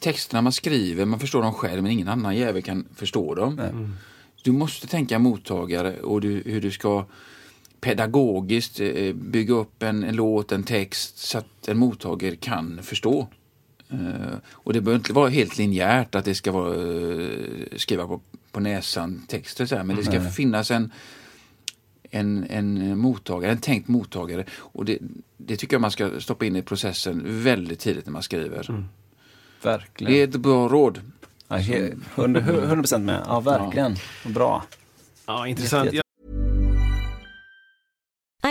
[0.00, 3.58] texterna man skriver, man förstår dem själv men ingen annan jävel kan förstå dem.
[3.58, 3.94] Mm.
[4.42, 7.04] Du måste tänka mottagare och du, hur du ska
[7.80, 13.28] pedagogiskt eh, bygga upp en, en låt, en text så att en mottagare kan förstå.
[13.92, 18.20] Uh, och det behöver inte vara helt linjärt att det ska vara uh, skriva på,
[18.52, 20.32] på näsan texter så här, men det ska mm.
[20.32, 20.92] finnas en,
[22.12, 24.44] en, en mottagare, en tänkt mottagare.
[24.52, 24.98] Och det,
[25.36, 28.70] det tycker jag man ska stoppa in i processen väldigt tidigt när man skriver.
[28.70, 28.84] Mm.
[29.62, 30.12] Verkligen.
[30.12, 31.00] Det är ett bra råd.
[31.48, 33.24] Ja, 100%, procent med.
[33.26, 33.96] Ja, verkligen.
[34.24, 34.30] Ja.
[34.30, 34.64] Bra.
[35.26, 35.90] Ja, intressant.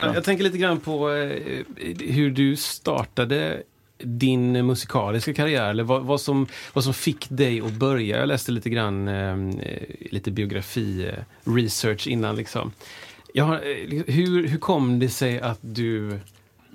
[0.00, 1.64] Jag tänker lite grann på eh,
[1.98, 3.62] hur du startade
[4.02, 8.18] din musikaliska karriär, eller vad, vad, som, vad som fick dig att börja.
[8.18, 9.36] Jag läste lite grann, eh,
[10.10, 12.72] lite biografi, eh, research innan liksom.
[13.38, 16.18] Har, eh, liksom, hur, hur kom det sig att du,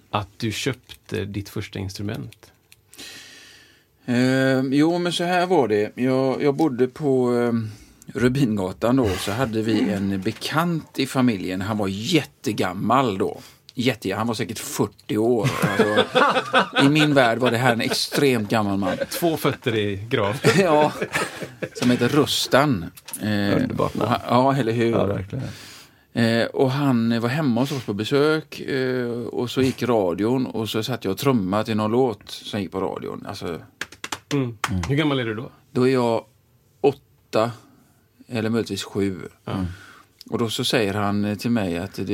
[0.09, 2.51] att du köpte ditt första instrument?
[4.05, 5.91] Eh, jo, men så här var det.
[5.95, 7.53] Jag, jag bodde på eh,
[8.13, 11.61] Rubingatan då, så hade vi en bekant i familjen.
[11.61, 13.37] Han var jättegammal då.
[13.77, 15.49] Jätte, han var säkert 40 år.
[15.61, 16.05] Alltså,
[16.85, 18.97] I min värld var det här en extremt gammal man.
[19.09, 20.35] Två fötter i grav.
[20.57, 20.91] ja,
[21.73, 22.85] som heter Rustan.
[23.21, 24.13] Eh, Underbart namn.
[24.29, 24.91] Ja, eller hur?
[24.91, 25.45] Ja, verkligen.
[26.13, 30.69] Eh, och han var hemma hos oss på besök eh, och så gick radion och
[30.69, 33.25] så satt jag och trummade till någon låt som gick på radion.
[33.27, 33.45] Alltså,
[34.33, 34.57] mm.
[34.69, 34.81] Mm.
[34.89, 35.51] Hur gammal är du då?
[35.71, 36.25] Då är jag
[36.81, 37.51] åtta
[38.27, 39.19] eller möjligtvis sju.
[39.45, 39.65] Mm.
[40.29, 42.05] Och då så säger han till mig att du,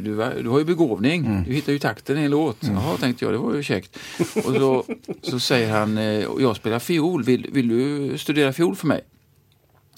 [0.42, 1.44] du har ju begåvning, mm.
[1.44, 2.62] du hittar ju takten i en låt.
[2.62, 2.74] Mm.
[2.74, 3.98] Jaha, tänkte jag, det var ju käckt.
[4.34, 4.84] och så,
[5.22, 9.00] så säger han, eh, jag spelar fiol, vill, vill du studera fiol för mig?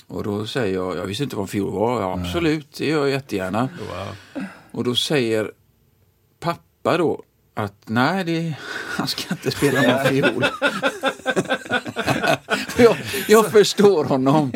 [0.06, 2.00] Och då säger jag, jag visste inte vad en fiol var.
[2.00, 3.68] Ja, absolut, det gör jag jättegärna.
[3.78, 4.44] Wow.
[4.70, 5.52] Och då säger
[6.40, 7.22] pappa då
[7.54, 8.54] att nej, det,
[8.96, 10.44] han ska inte spela någon fiol.
[12.76, 12.96] jag,
[13.28, 14.52] jag förstår honom.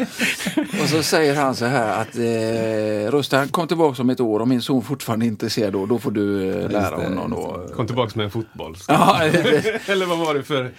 [0.83, 4.49] Och så säger han så här att eh, Rustan kom tillbaka om ett år och
[4.49, 7.31] min son fortfarande är intresserad då, då får du eh, lära honom.
[7.31, 7.69] Då.
[7.75, 8.77] Kom tillbaka med en fotboll.
[8.89, 9.23] Ja,
[9.87, 10.71] Eller vad var det för,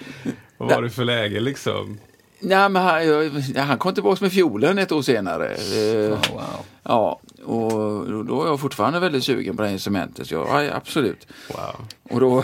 [0.58, 2.00] vad var det för läge liksom?
[2.39, 5.56] Ja, men han, han kom tillbaka med fiolen ett år senare.
[5.56, 6.65] Oh, wow.
[6.84, 10.32] Ja, och då är jag fortfarande väldigt sugen på det här instrumentet.
[10.32, 11.28] Ja, absolut.
[11.50, 11.88] Wow.
[12.04, 12.44] Och, då,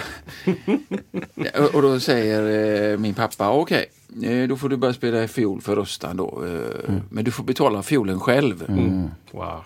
[1.74, 3.86] och då säger eh, min pappa, okej,
[4.16, 6.42] okay, eh, då får du börja spela fiol för Rustan då.
[6.42, 7.02] Mm.
[7.10, 8.66] Men du får betala fiolen själv.
[8.68, 9.10] Mm.
[9.32, 9.64] Wow.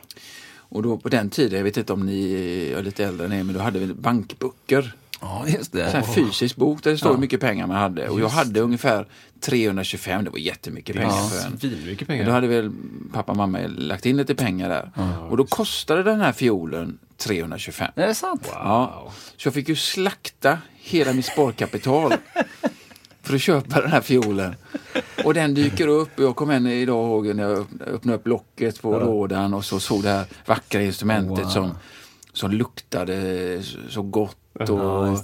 [0.70, 2.34] Och då på den tiden, jag vet inte om ni
[2.78, 4.96] är lite äldre än er, men då hade vi bankböcker.
[5.22, 5.84] Ja, just det.
[5.84, 7.14] En fysisk bok där det står ja.
[7.14, 8.10] hur mycket pengar man hade.
[8.10, 9.08] Och jag hade ungefär
[9.42, 11.86] 325, det var jättemycket pengar ja, för en.
[11.86, 12.26] Mycket pengar.
[12.26, 12.72] då hade väl
[13.14, 14.92] pappa och mamma lagt in lite pengar där.
[14.96, 17.92] Ja, och då kostade den här fiolen 325.
[17.96, 18.42] Är det sant?
[18.46, 18.54] Wow.
[18.54, 19.12] Ja.
[19.38, 22.14] Så jag fick ju slakta hela mitt sparkapital
[23.22, 24.56] för att köpa den här fiolen.
[25.24, 26.10] Och den dyker upp.
[26.16, 29.00] Jag kommer än idag ihåg när jag öppnade upp locket på ja.
[29.00, 31.50] lådan och så såg det här vackra instrumentet wow.
[31.50, 31.78] som,
[32.34, 35.18] som luktade så gott och, ja,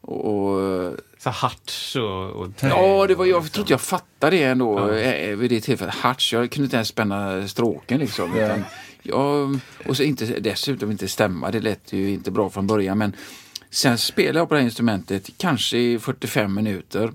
[0.00, 4.78] och, så harts och, och Ja, det var, jag tror inte jag fattade det ändå
[4.78, 4.94] ja.
[4.94, 5.94] Eh, vid det tillfället.
[5.94, 8.36] Harts, jag kunde inte ens spänna stråken liksom.
[8.36, 8.44] Ja.
[8.44, 8.64] Utan,
[9.02, 9.48] ja,
[9.86, 12.98] och så inte, dessutom inte stämma, det lät ju inte bra från början.
[12.98, 13.16] Men
[13.70, 17.12] sen spelade jag på det här instrumentet kanske i 45 minuter.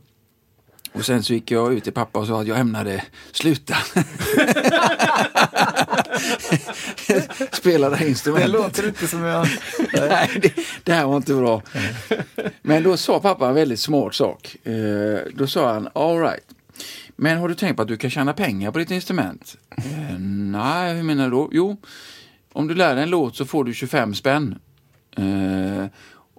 [0.93, 3.75] Och sen så gick jag ut till pappa och sa att jag ämnade sluta.
[7.51, 8.51] Spela det här instrumentet.
[8.51, 9.47] Det låter inte som jag...
[9.93, 10.53] Nej, det,
[10.83, 11.61] det, här var inte bra.
[12.61, 14.55] Men då sa pappa en väldigt smart sak.
[14.63, 16.43] Eh, då sa han, all right.
[17.15, 19.55] Men har du tänkt på att du kan tjäna pengar på ditt instrument?
[19.77, 21.49] Eh, nej, hur menar du då?
[21.51, 21.77] Jo,
[22.53, 24.59] om du lär dig en låt så får du 25 spänn.
[25.17, 25.85] Eh,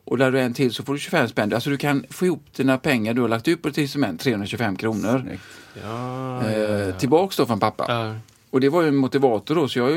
[0.05, 1.55] Och lär du en till så får du 25 spänn.
[1.55, 4.77] Alltså du kan få ihop dina pengar du har lagt ut på ett instrument, 325
[4.77, 5.21] kronor.
[5.27, 5.43] Snyggt.
[5.83, 7.85] Ja, Eh, tillbaks då från pappa.
[8.51, 9.91] Och det var ju en motivator då, så jag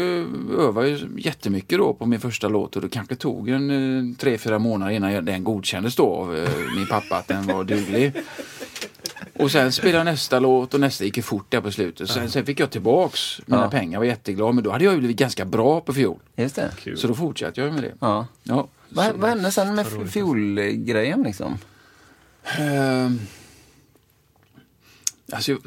[0.60, 3.70] övade ju jättemycket då på min första låt och det kanske tog en
[4.12, 7.48] eh, tre, fyra månader innan jag- den godkändes då av eh, min pappa att den
[7.48, 8.14] var duglig.
[9.40, 12.10] Och sen spelade jag nästa låt och nästa gick ju fort där på slutet.
[12.10, 13.70] Sen, sen fick jag tillbaks mina Ja.
[13.70, 14.56] pengar, var jätteglad.
[14.56, 16.20] Men då hade jag ju blivit ganska bra på fiol.
[16.36, 16.72] Just det.
[16.84, 16.98] Kul.
[16.98, 17.94] Så då fortsatte jag med det.
[18.00, 18.28] Ja.
[18.44, 18.68] Ja.
[18.90, 21.58] Vad, vad hände sen med fiolgrejen liksom?
[22.60, 23.20] Ehm.
[25.32, 25.58] alltså,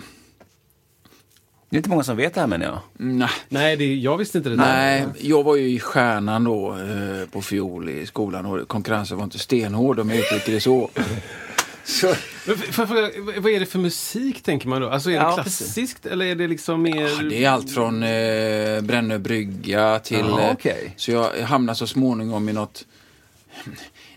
[1.74, 2.78] Det är inte många som vet det här menar jag.
[2.92, 3.28] nej.
[3.48, 4.64] Nej, det, jag visste inte det där.
[4.64, 9.24] Nej, jag var ju i stjärnan då eh, på fiol i skolan och konkurrensen var
[9.24, 10.90] inte stenhård om jag uttrycker det så.
[11.84, 12.06] så
[12.46, 14.88] Men f- får jag fråga, vad- är det för musik tänker man då?
[14.88, 17.02] Alltså är det Ja, klassiskt eller är det liksom mer...
[17.16, 20.18] ja, det är allt från eh, Brännö brygga till...
[20.28, 20.94] Ja, eh, okej.
[20.96, 22.84] Så jag hamnade så småningom i något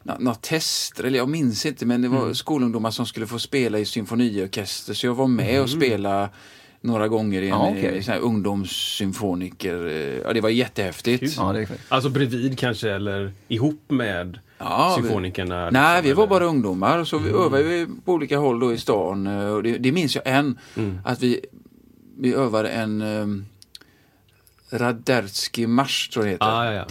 [0.04, 2.36] nå- något test, eller jag minns inte, men det var Mm.
[2.36, 4.94] skolungdomar som skulle få spela i symfoniorkester.
[4.94, 6.30] Så jag var med och spelade
[6.82, 7.66] några gånger i en Mm.
[7.66, 7.98] Ja, okej.
[7.98, 9.88] eh, sån här ungdomssymfoniker.
[9.88, 11.34] eh, Ja, det var jättehäftigt.
[11.38, 11.68] Ja, det.
[11.90, 15.70] Alltså bredvid kanske eller ihop med Ja, vi- symfonikerna?
[15.70, 16.30] Nej, liksom, vi var eller?
[16.30, 17.04] bara ungdomar.
[17.04, 19.28] Så vi övade ju på olika håll då i stan.
[19.28, 20.58] eh, Och det, det minns jag än.
[21.06, 21.40] Att vi,
[22.20, 23.46] vi övade en um,
[24.70, 26.46] Radersky marsch, tror jag det heter.
[26.46, 26.86] Ah, ja, ja.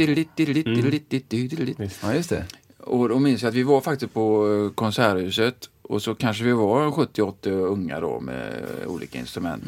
[1.78, 1.98] Visst.
[2.02, 2.44] Ja, just det.
[2.78, 5.68] Och då minns jag att vi var faktiskt på Konserthuset.
[5.88, 9.64] Och så kanske vi var 70-80 unga då med olika instrument.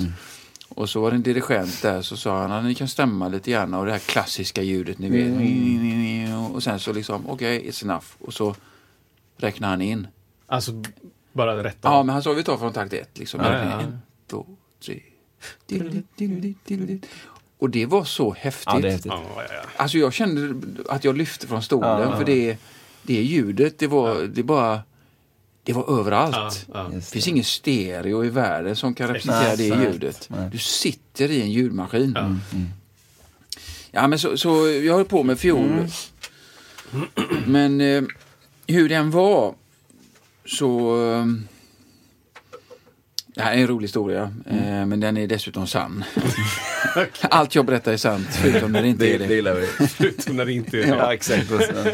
[0.68, 3.50] Och så var det en dirigent där så sa han att ni kan stämma lite
[3.50, 6.54] grann och det här klassiska ljudet ni vet.
[6.54, 8.07] Och sen så liksom, okej, it's enough.
[8.18, 8.54] Och så
[9.37, 10.07] räknar han in.
[10.46, 10.83] Alltså
[11.33, 13.18] bara rätt Ja, men han sa vi tar från takt ett.
[13.18, 13.40] Liksom.
[13.40, 13.81] Ja, ja.
[13.81, 14.46] En, två,
[14.85, 15.02] tre.
[15.66, 17.07] Diddelitt.
[17.59, 18.66] Och det var så häftigt.
[18.66, 19.12] Ja, det är häftigt.
[19.12, 19.62] Ja, ja, ja.
[19.76, 22.16] Alltså jag kände att jag lyfte från stolen Ja, ja.
[22.16, 22.57] för det,
[23.02, 24.81] det ljudet, det var, det bara,
[25.72, 26.35] det var överallt.
[26.35, 26.90] Ja, ja.
[26.94, 30.28] Det finns ingen stereo i världen som kan representera Nej, det nej, ljudet.
[30.31, 30.48] nej.
[30.52, 32.12] Du sitter i en ljudmaskin.
[32.16, 32.35] Ja.
[33.90, 35.68] Ja, men så, så jag höll på med fiol.
[35.68, 35.88] Mm.
[37.46, 38.02] Men eh,
[38.66, 39.54] hur den var
[40.46, 41.02] så...
[41.12, 41.26] Eh,
[43.26, 44.64] det här är en rolig historia, Mm.
[44.81, 46.04] eh, men den är dessutom sann.
[47.22, 49.35] Allt jag berättar är sant, förutom när det inte är det.
[49.35, 49.66] gillar vi.
[49.87, 51.50] Förutom när det inte är Ja, exakt.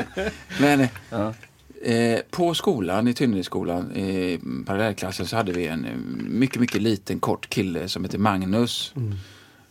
[0.60, 1.34] Men Ja.
[1.84, 5.96] Eh, på skolan, i Tynneredsskolan, i parallellklassen, så hade vi en eh,
[6.28, 8.94] mycket, mycket liten kort kille som heter Magnus.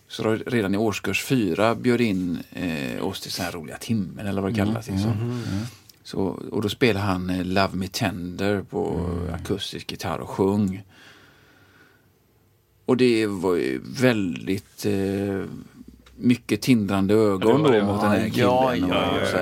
[0.07, 4.27] Så då, redan i årskurs fyra bjöd in eh, oss till såna här roliga timmen
[4.27, 4.87] eller vad det kallas.
[4.87, 5.41] Liksom.
[6.03, 6.21] Så,
[6.51, 10.83] och då spelade han eh, Love Me Tender på akustisk gitarr och sjung.
[12.85, 15.43] Och det var ju väldigt eh,
[16.15, 18.49] mycket tindrande ögon det då mot den här killen.
[18.49, 19.37] Ja, ja, och, ja, så.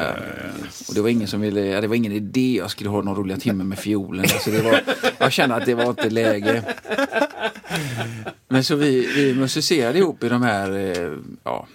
[0.88, 3.16] Och det var ingen som ville, ja, det var ingen idé jag skulle ha någon
[3.16, 4.22] roliga timme med fiolen.
[4.22, 4.82] Alltså det var,
[5.18, 6.64] jag kände att det var inte läge.
[8.48, 11.12] Men så vi, vi musicerade ihop i de här, eh,
[11.44, 11.68] ja,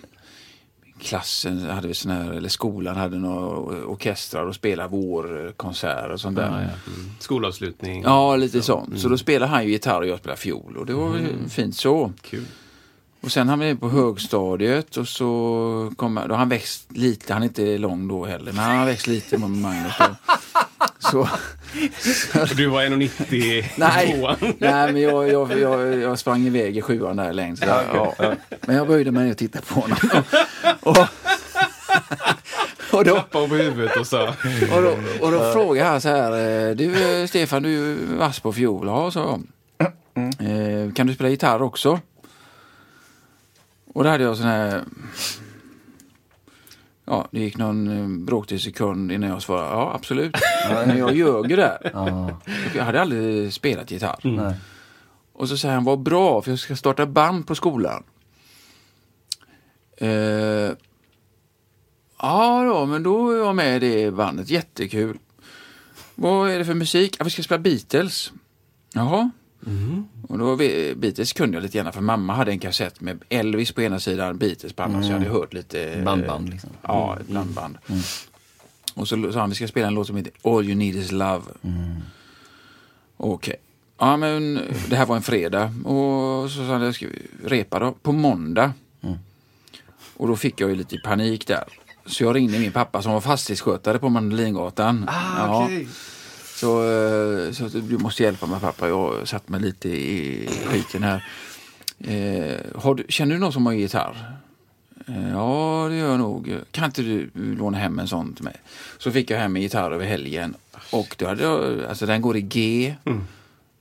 [1.00, 3.46] klassen hade vi sån här, eller skolan hade några
[3.86, 6.46] orkestrar och spelade vår konsert och sånt där.
[6.46, 6.92] Ja, ja.
[6.94, 7.10] Mm.
[7.20, 8.02] Skolavslutning.
[8.02, 9.00] Ja, lite sånt.
[9.00, 11.76] Så då spelade han ju gitarr och jag spelade fiol och det var ju fint
[11.76, 12.12] så.
[12.22, 12.44] Kul.
[13.20, 17.42] Och sen hamnade vi på högstadiet och så kom, då har han växt lite, han
[17.42, 19.92] är inte lång då heller, men han har växt lite med Magnus.
[20.98, 21.20] Så,
[22.40, 24.36] Och Du var 1,90 nej, tvåan.
[24.58, 27.64] nej, men jag, jag, jag, jag sprang iväg i sjuan där längst.
[27.66, 27.82] Ja,
[28.18, 28.32] ja.
[28.66, 29.98] Men jag böjde mig och tittade på honom.
[30.80, 31.06] Och, och,
[32.92, 34.28] och då, Klappade på huvudet och sa...
[34.74, 36.32] Och då, och då frågade han så här,
[36.68, 38.86] eh, du eh, Stefan, du är vass på fiol.
[38.86, 39.42] Ja, sa jag.
[40.40, 42.00] Eh, Kan du spela gitarr också?
[43.96, 44.84] Och då hade jag sån här...
[47.04, 50.36] Ja, det gick någon eh, bråkdel sekund innan jag svarade, ja absolut.
[50.68, 51.90] Men jag ljög ju där.
[51.94, 52.40] Ja.
[52.74, 54.20] Jag hade aldrig spelat gitarr.
[54.22, 54.54] Nej.
[55.32, 58.04] Och så säger han, vad bra, för jag ska starta band på skolan.
[59.96, 60.70] Eh,
[62.18, 65.18] ja då, men då är jag med i det bandet, jättekul.
[66.14, 67.16] Vad är det för musik?
[67.18, 68.32] Ja, vi ska spela Beatles.
[68.92, 69.30] Jaha.
[70.28, 70.56] Och då,
[70.96, 74.38] Beatles kunde jag lite grann, för mamma hade en kassett med Elvis på ena sidan,
[74.38, 75.84] Beatles på andra, så jag hade hört lite...
[75.84, 76.70] eh, Blandband, liksom.
[76.82, 77.78] Ja, ett blandband.
[78.94, 81.12] Och så sa han, vi ska spela en låt som heter All You Need Is
[81.12, 81.42] Love.
[83.16, 83.56] Okej.
[83.98, 87.06] Ja, men det här var en fredag och så sa han, jag ska
[87.44, 88.72] repa då, på måndag.
[90.16, 91.64] Och då fick jag ju lite panik där.
[92.06, 95.04] Så jag ringde min pappa som var fastighetsskötare på Mandelingatan.
[95.08, 95.64] Ah, Ja.
[95.64, 95.88] okej.
[96.56, 101.02] Så, eh, så du måste hjälpa mig pappa, jag har satt mig lite i skiten
[101.02, 101.24] här.
[101.98, 104.36] Eh, du, känner du någon som har gitarr?
[105.06, 106.54] Eh, Ja, det gör jag nog.
[106.70, 108.56] Kan inte du låna hem en sån till mig?
[108.98, 110.54] Så fick jag hem en gitarr över helgen.
[110.92, 112.94] Och då hade jag, alltså den går i G.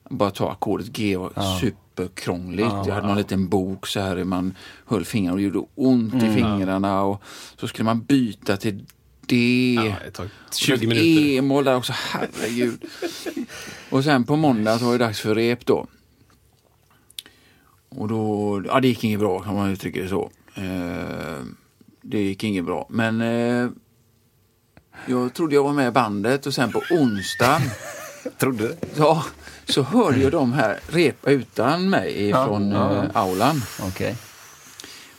[0.10, 2.72] Bara ta ackordet G var superkrångligt.
[2.88, 7.02] jag hade någon liten bok så här man höll fingrarna och gjorde ont i fingrarna.
[7.04, 7.24] Och
[7.60, 8.86] så skulle man byta till
[9.28, 9.74] D.
[9.74, 11.38] Ja, det tar 20 Och ett minuter.
[11.38, 12.86] E-moll där också, herregud.
[13.90, 15.88] och sen på måndag så var det dags för rep då.
[17.90, 20.32] Och då, ja det gick inget bra kan man uttrycka det så.
[20.56, 21.44] Eh,
[22.02, 22.88] det gick inget bra.
[22.90, 23.70] Men eh,
[25.08, 27.62] jag trodde jag var med i bandet och sen på onsdagen
[28.38, 28.76] Trodde du?
[28.98, 29.26] ja,
[29.66, 33.04] så hörde jag de här repa utan mig från ja, ja.
[33.04, 33.62] eh, aulan.
[33.82, 34.16] Okej.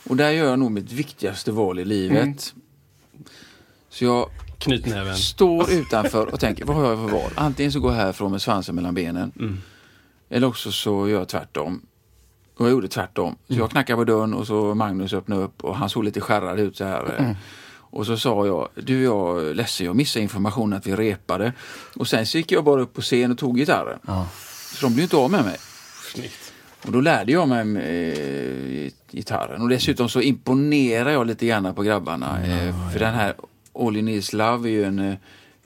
[0.03, 2.53] Och där gör jag nog mitt viktigaste val i livet.
[3.97, 4.29] Så jag
[4.59, 5.15] Knytnäven.
[5.15, 7.31] står utanför och tänker, vad har jag för val?
[7.35, 9.61] Antingen så går jag härifrån med svansen mellan benen.
[10.29, 11.81] Eller också så gör jag tvärtom.
[12.57, 13.35] Och jag gjorde tvärtom.
[13.47, 16.59] Så jag knackade på dörren och så Magnus öppnade upp och han såg lite skärrad
[16.59, 17.15] ut så här.
[17.19, 17.35] eh.
[17.89, 21.53] Och så sa jag, du jag är ledsen, jag missade informationen att vi repade.
[21.95, 23.99] Och sen så gick jag bara upp på scen och tog gitarren.
[24.73, 25.57] Så de blev inte av med mig.
[26.13, 26.53] Snyggt.
[26.85, 29.61] Och då lärde jag mig eh, gitarren.
[29.61, 32.45] Och dessutom så imponerar jag lite grann på grabbarna.
[32.45, 33.35] eh, för den här
[33.79, 35.15] All Need Is Love är ju en eh,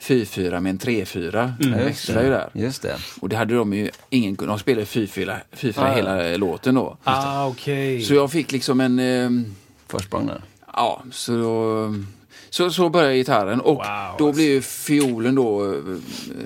[0.01, 1.53] 4-4 med en 3-4.
[1.59, 2.49] Den växlar ju där.
[2.53, 2.95] Just det.
[3.21, 6.97] Och det hade de ju ingen De spelade 4-4 4-4 hela eh, låten då.
[7.03, 8.01] Ah, okej.
[8.01, 8.99] Så jag fick liksom en...
[8.99, 9.29] Eh,
[9.87, 10.41] Försprång där.
[10.73, 11.95] ja, så då,
[12.53, 13.61] så, så började gitarren.
[13.61, 14.31] Och Wow, då alltså.
[14.31, 15.79] blev ju fiolen då eh,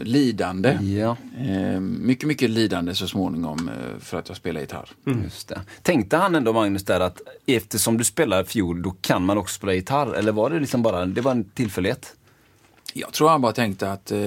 [0.04, 0.78] lidande.
[0.82, 4.90] Ja, Eh, mycket, mycket lidande så småningom eh, för att jag spelar gitarr.
[5.24, 5.62] just det.
[5.82, 9.74] Tänkte han ändå Magnus där att eftersom du spelar fiol då kan man också spela
[9.74, 10.14] gitarr?
[10.14, 12.16] Eller var det liksom bara, det var en tillfällighet?
[12.94, 14.18] Jag tror han bara tänkte att eh,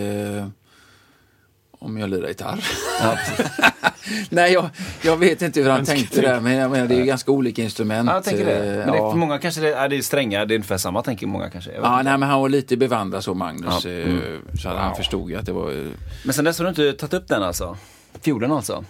[1.78, 2.64] om jag lirar gitarr.
[4.30, 4.70] Nej, jag,
[5.02, 7.62] jag vet inte hur han tänkte där, men jag menar, det är ju ganska olika
[7.62, 8.08] instrument.
[8.08, 8.56] Ja, jag tänker det.
[8.70, 9.10] eh, Men det, ja.
[9.10, 11.72] för många kanske det, är det är stränga, det är ungefär samma tänker många kanske.
[11.72, 13.84] Ja, nej, men han var lite bevandrad så, Magnus.
[13.84, 14.14] Ja, eh,
[14.62, 15.70] Så att han förstod ju att det var...
[15.70, 15.86] eh,
[16.24, 17.76] Men sen dess har du inte tagit upp den alltså?
[18.20, 18.84] Fiolen alltså?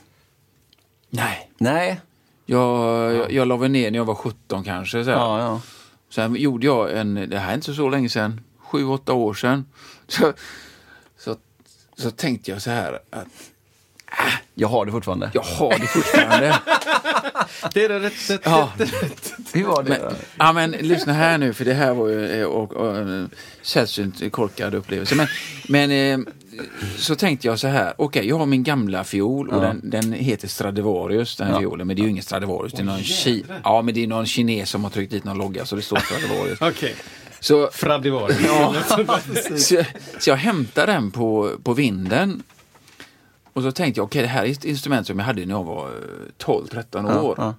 [1.11, 1.51] Nej.
[1.59, 2.01] Nej.
[2.46, 5.05] Jag, jag, jag la väl ner när jag var 17 kanske.
[5.05, 5.11] Så.
[5.11, 5.61] Ja, ja.
[6.11, 9.35] Sen gjorde jag en, det här är inte så, så länge sedan, sju, åtta år
[9.35, 9.64] sedan.
[10.07, 10.33] Så, så,
[11.99, 13.27] så tänkte jag så här att
[14.55, 15.31] Jag har det fortfarande.
[15.35, 16.59] jag har det fortfarande.
[17.75, 18.41] Det är det rätt sätt.
[18.45, 18.73] Ja.
[19.53, 19.89] Hur var det?
[19.89, 23.31] Men, ja, men lyssna här nu, för det här var ju eh, och, och, en
[23.63, 25.15] sällsynt korkad upplevelse.
[25.15, 25.27] Men,
[25.69, 26.19] men eh,
[26.99, 30.49] så tänkte jag så här, okej, jag har min gamla fiol och den, den heter
[30.49, 31.61] Stradivarius, den här Ja.
[31.61, 31.87] fiolen.
[31.87, 34.27] Men det är ju ingen Stradivarius, det är någon, ki, ja, men det är någon
[34.27, 36.61] kines som har tryckt dit någon logga så det står Stradivarius.
[36.77, 36.95] Okej.
[37.40, 38.31] Så, Fradivar.
[38.44, 38.74] ja,
[39.57, 39.85] så,
[40.18, 42.42] så jag hämtade den på, på vinden.
[43.53, 45.64] Och så tänkte jag, okej, det här är ett instrument som jag hade när jag
[45.64, 47.35] var eh, 12-13 år.
[47.38, 47.55] ja.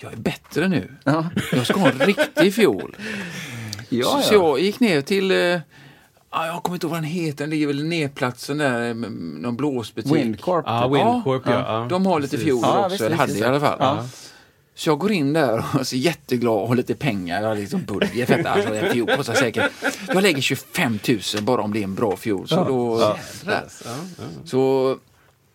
[0.00, 0.92] Jag är bättre nu.
[1.04, 1.26] Ja.
[1.52, 2.96] Jag ska ha en riktig fiol.
[3.88, 4.22] Ja, så, ja.
[4.22, 5.60] så jag gick ner till, eh, ja,
[6.30, 9.56] jag kommer inte ihåg vad den heter, den ligger väl i nedplatsen där, med någon
[9.56, 10.12] blåsbutik.
[10.14, 10.64] Windcorp.
[10.66, 11.52] Ja, Windcorp ja.
[11.52, 11.86] ja.
[11.90, 13.44] De har lite fioler Ja, också, visst, eller hade visst.
[13.44, 14.08] i alla fall.
[14.78, 14.82] Ja.
[14.82, 17.42] Så jag går in där och är jätteglad och har lite pengar.
[17.42, 18.50] Jag har liksom budget för detta.
[18.50, 19.72] Alltså, en fiol kostar säkert...
[20.06, 22.48] Jag lägger 25 000 bara om det är en bra fiol.
[22.48, 22.98] Så då...
[23.44, 23.64] Där.
[24.44, 24.98] Så,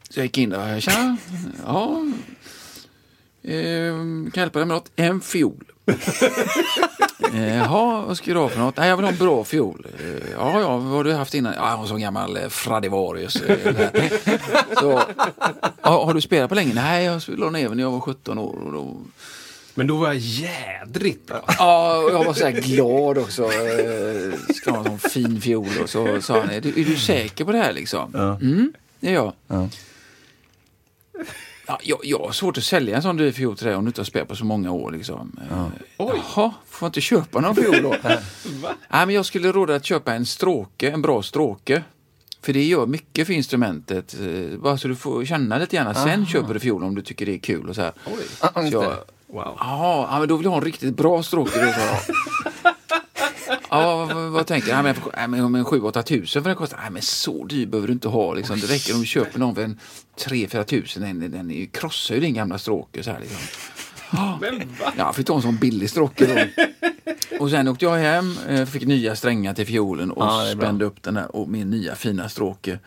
[0.10, 0.80] så jag gick in där.
[0.80, 1.18] Tja,
[1.66, 2.02] ja.
[3.44, 4.92] Ehm, kan jag hjälpa dig med något?
[4.96, 5.64] En fiol.
[7.34, 8.78] Eh, Jaha, vad ska du ha för något?
[8.78, 9.88] Nej, jag vill ha en bra fiol.
[10.00, 11.54] Eh, Ja, ja, vad har du haft innan?
[11.58, 13.36] Ja, jag har en sån gammal eh, Stradivarius.
[13.36, 14.12] eh, där.
[14.80, 15.02] Så,
[15.82, 16.74] ja, har du spelat på länge?
[16.74, 18.56] Nej, jag spelade den även när jag var 17 år.
[18.66, 18.98] Och då,
[19.74, 21.44] Men då var jag jädrigt bra.
[21.60, 23.44] Ja, och jag var så här glad också.
[23.44, 25.68] Eh, Ska ha en sån fin fiol.
[25.84, 28.16] Och så sa han, är du, är du säker på det här liksom?
[28.42, 29.34] Mm, det är jag.
[29.48, 29.70] Ja.
[31.68, 33.90] Ja, jag, jag har svårt att sälja en sån dyr fiol till dig om du
[33.90, 34.92] inte har spelat på så många år.
[34.92, 35.40] Liksom.
[35.50, 35.72] Ja.
[35.98, 37.96] Jaha, får jag inte köpa någon fiol då?
[38.04, 41.84] Nej, men jag skulle råda att köpa en stråke, en bra stråke.
[42.42, 44.16] För det gör mycket för instrumentet.
[44.20, 45.96] eh, Bara så du får känna lite grann.
[45.96, 47.70] Sen köper du fiol om du tycker det är kul.
[47.70, 47.94] Och så här.
[48.42, 48.84] Ja, Så jag.
[49.28, 49.58] Wow.
[49.60, 51.52] Jaha, ja, men då vill jag ha en riktigt bra stråke.
[53.82, 54.74] Ja, vad, vad tänker du?
[54.74, 56.78] Ja, men, men om en 7-8 tusen för den kostar.
[56.82, 58.34] Nej, men så dyr behöver du inte ha.
[58.34, 58.60] Liksom.
[58.60, 59.80] Det räcker om du köper någon för en
[60.20, 61.02] 3-4 tusen.
[61.20, 63.04] Den, den är ju, krossar ju din gamla stråke.
[63.04, 63.40] Så här, liksom.
[64.42, 64.66] Men va?
[64.80, 66.64] Ja, jag fick ta en sån billig stråke då.
[67.40, 70.62] Och sen åkte jag hem, eh, fick nya strängar till fiolen och Ja, bra.
[70.64, 72.80] spände upp den där och min nya fina stråke.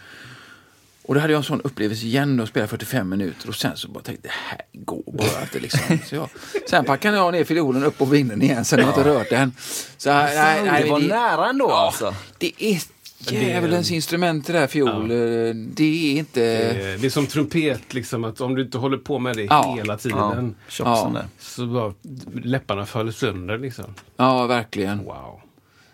[1.07, 3.89] Och då hade jag en sån upplevelse igen och spelade 45 minuter och sen så
[3.89, 5.99] bara tänkte det här går bara inte liksom.
[6.07, 6.29] Så jag,
[6.71, 9.53] sen packade jag ner fiolen upp på vinden igen, sen har jag inte rört den.
[9.97, 12.15] Så, nej, nej, det var det- nära ändå Ja, alltså.
[12.39, 12.81] det är
[13.19, 15.11] Djävulens instrument det där fiol.
[15.11, 15.85] eh, Det
[16.15, 16.43] är inte...
[16.45, 19.75] Eh, Det är som trumpet, liksom, att om du inte håller på med det Ja.
[19.79, 21.23] hela Ja, tiden Ja.
[21.39, 21.95] så bara
[22.35, 23.59] läpparna faller sönder.
[23.59, 23.85] Liksom.
[24.17, 24.99] Ja, verkligen.
[25.05, 25.41] Wow.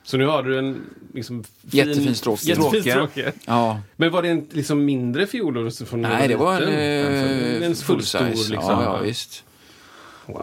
[0.05, 0.83] Så nu har du en
[1.15, 2.47] liksom, fin, Jättefin stråke.
[2.47, 2.91] Jättefin Stråke.
[2.91, 3.33] stråke.
[3.45, 3.81] Ja.
[3.97, 7.75] Men var det en liksom, mindre fiol från Nej, det var en, eh, en full
[7.75, 8.51] fullstor size.
[8.53, 8.71] liksom.
[8.71, 9.45] Ja, ja, visst.
[10.27, 10.41] Wow.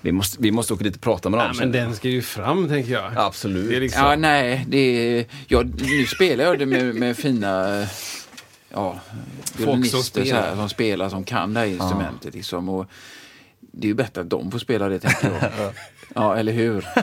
[0.00, 1.50] Vi måste, vi måste åka dit och prata med dem.
[1.54, 3.12] Ja, men den ska ju fram, tänker jag.
[3.16, 3.68] Absolut.
[3.70, 5.26] Det är liksom, Ja, nej, det är...
[5.46, 7.86] Ja, nu spelar jag det med, med fina...
[8.68, 9.00] Ja,
[9.56, 10.40] violinister så spelar.
[10.42, 12.34] här, som spelar, som kan det här instrumentet.
[12.34, 12.86] Liksom, och
[13.60, 15.72] det är ju bättre att de får spela det, tänker jag.
[16.14, 16.84] ja, eller hur?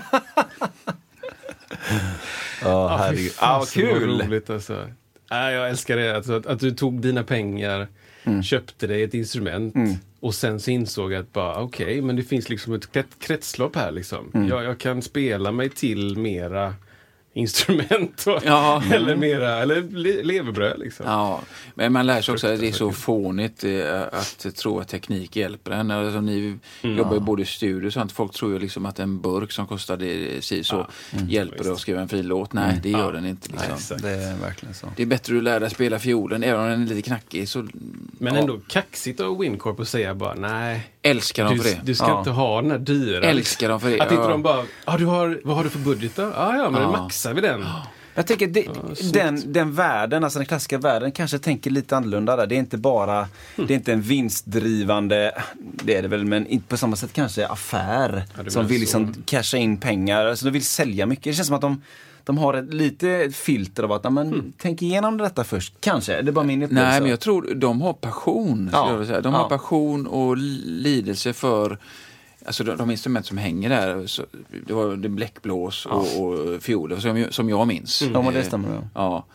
[2.64, 3.32] Ja, fy herregud.
[3.32, 4.22] fan, Ja, vad kul!
[4.22, 4.88] roligt alltså.
[5.30, 6.16] Ja, jag älskar det.
[6.16, 7.88] Alltså, att, att du tog dina pengar,
[8.24, 8.44] Mm.
[8.44, 9.76] köpte dig ett instrument
[10.20, 13.76] och sen så insåg jag att bara okej, men det finns liksom ett kret- kretslopp
[13.76, 13.92] här.
[13.92, 14.32] Liksom.
[14.34, 14.48] Mm.
[14.48, 16.76] Jag, jag kan spela mig till mera
[17.34, 18.84] instrument och, Ja.
[18.94, 20.80] eller mera eller le, levebröd.
[20.80, 21.06] Liksom.
[21.10, 21.42] Ja,
[21.76, 25.36] men man lär sig också att det är så fånigt eh, att tro att teknik
[25.36, 25.92] hjälper en.
[25.92, 28.12] Alltså, ni jobbar ju både i studio och sånt.
[28.12, 30.88] Folk tror ju liksom att en burk som kostade si så
[31.28, 32.54] hjälper det att skriva en fin låt.
[32.54, 33.52] Nej, det gör den inte.
[33.52, 33.74] Liksom.
[33.76, 34.02] exakt.
[34.04, 34.88] Det är verkligen så.
[34.96, 37.50] Det är bättre att lära dig spela fiolen, även om den är lite knackig.
[37.50, 37.68] Så
[38.18, 41.82] Men ja, ändå kaxigt av Wincorp att säga bara nej, älskar dem du, för det.
[41.84, 42.18] du ska Ja.
[42.20, 43.26] inte ha den här dyra.
[43.30, 44.00] Älskar dem för det.
[44.00, 44.30] Att inte Ja.
[44.30, 46.24] de bara, ah, du har, vad har du för budget då?
[46.36, 46.88] Ah, ja, men Ja.
[46.88, 46.94] då
[47.30, 47.66] maxar vi den.
[48.16, 48.64] Jag tänker det,
[48.96, 49.14] snyggt.
[49.14, 52.48] den, den världen, alltså den klassiska världen kanske tänker lite annorlunda där.
[52.48, 56.68] Det är inte bara, det är inte en vinstdrivande, det är det väl, men inte
[56.68, 58.24] på samma sätt kanske affär.
[58.44, 58.82] Ja, som vill så.
[59.00, 61.24] liksom casha in pengar, alltså de vill sälja mycket.
[61.24, 61.82] Det känns som att de
[62.24, 65.74] de har ett lite filter av att, "Ja, men, tänk igenom detta först.
[65.80, 66.90] Kanske, det är bara min upplevelse.
[66.90, 68.70] Nej, men jag tror de har passion.
[68.74, 68.90] Ja.
[68.90, 69.22] jag vilja säga.
[69.22, 69.40] De Ja.
[69.40, 71.78] har passion och lidelse för
[72.46, 74.26] Alltså de, de instrument som hänger där, så,
[74.68, 78.02] det var det bläckblås och, och fioler som, jag- som jag minns.
[78.14, 78.70] Ja, men det Eh, stämmer.
[78.74, 78.84] Ja.
[78.94, 79.26] Ja,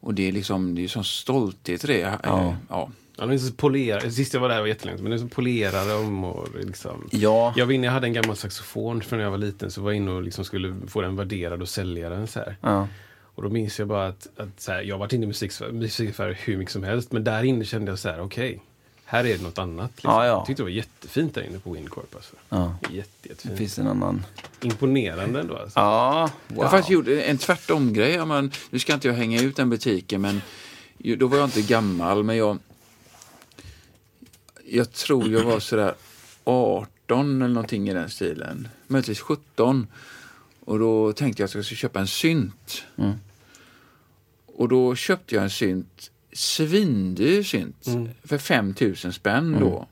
[0.00, 1.98] och det är liksom, det är sån stolthet i det.
[1.98, 2.18] Ja.
[2.22, 2.56] Ja.
[2.68, 2.90] Ja.
[3.18, 4.10] Ja, de är så polerade.
[4.10, 7.08] Sist jag var där var jättelänge men de är så polerade dem och liksom.
[7.10, 7.54] Ja.
[7.56, 9.90] Jag var inne, jag hade en gammal saxofon från när jag var liten så var
[9.90, 12.56] jag inne och liksom skulle få den värderad och sälja den så här.
[12.60, 12.88] Ja.
[13.34, 16.38] Och då minns jag bara att, att så här, jag har varit inne i musikaffärer
[16.44, 18.62] hur mycket som helst men där inne kände jag så här, okej,
[19.08, 19.90] här är det något annat.
[19.94, 20.10] Liksom.
[20.10, 20.32] Ja, ja.
[20.32, 22.14] Jag tyckte det var jättefint där inne på Wincorp.
[22.14, 22.36] Alltså.
[22.48, 22.76] Ja.
[22.90, 23.58] Jätte, Det jättefint.
[23.58, 24.24] finns en annan.
[24.60, 25.56] Imponerande ändå.
[25.56, 25.78] Alltså.
[25.78, 28.12] Ja, Jag har faktiskt gjort en tvärtom-grej.
[28.12, 30.40] Ja, men, nu ska inte jag hänga ut den butiken, men
[31.18, 32.58] då var jag inte gammal, men jag...
[34.68, 35.94] Jag tror jag var sådär
[36.44, 38.68] 18 eller någonting i den stilen.
[38.86, 39.86] Möjligtvis 17.
[40.64, 42.82] Och då tänkte jag att jag skulle köpa en synt.
[42.96, 43.12] Mm.
[44.46, 47.86] Och då köpte jag en synt, svindyr synt,
[48.24, 49.86] för 5000 spänn då.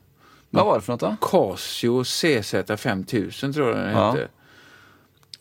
[0.49, 1.15] Vad var det för något då?
[1.21, 4.11] Casio CZ 5000 tror jag den Ja.
[4.11, 4.27] hette.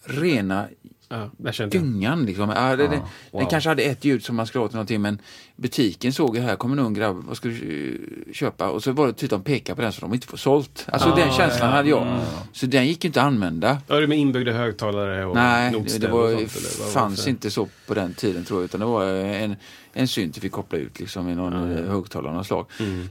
[0.05, 0.69] Rena
[1.09, 1.85] Ja, kände jag.
[1.85, 2.27] dyngan.
[2.27, 2.51] Liksom.
[2.51, 3.01] Ja, det, det, Den
[3.31, 3.49] wow.
[3.51, 5.19] kanske hade ett ljud som man skulle ha till någonting men
[5.57, 8.71] butiken såg ju här kommer en ung grabb, vad ska du eh, köpa?
[8.71, 10.87] Och så var det typ de pekade på den så de inte får sålt.
[10.89, 12.21] Alltså den känslan hade jag.
[12.53, 13.79] Så den gick ju inte att använda.
[13.87, 17.29] Ja, det med inbyggda högtalare och Nej, det, det var, och sånt, eller det fanns
[17.29, 18.65] inte så på den tiden tror jag.
[18.65, 19.57] Utan det var en,
[19.93, 21.89] en synt vi fick koppla ut liksom, i någon mm.
[21.89, 22.67] högtalare av något slag.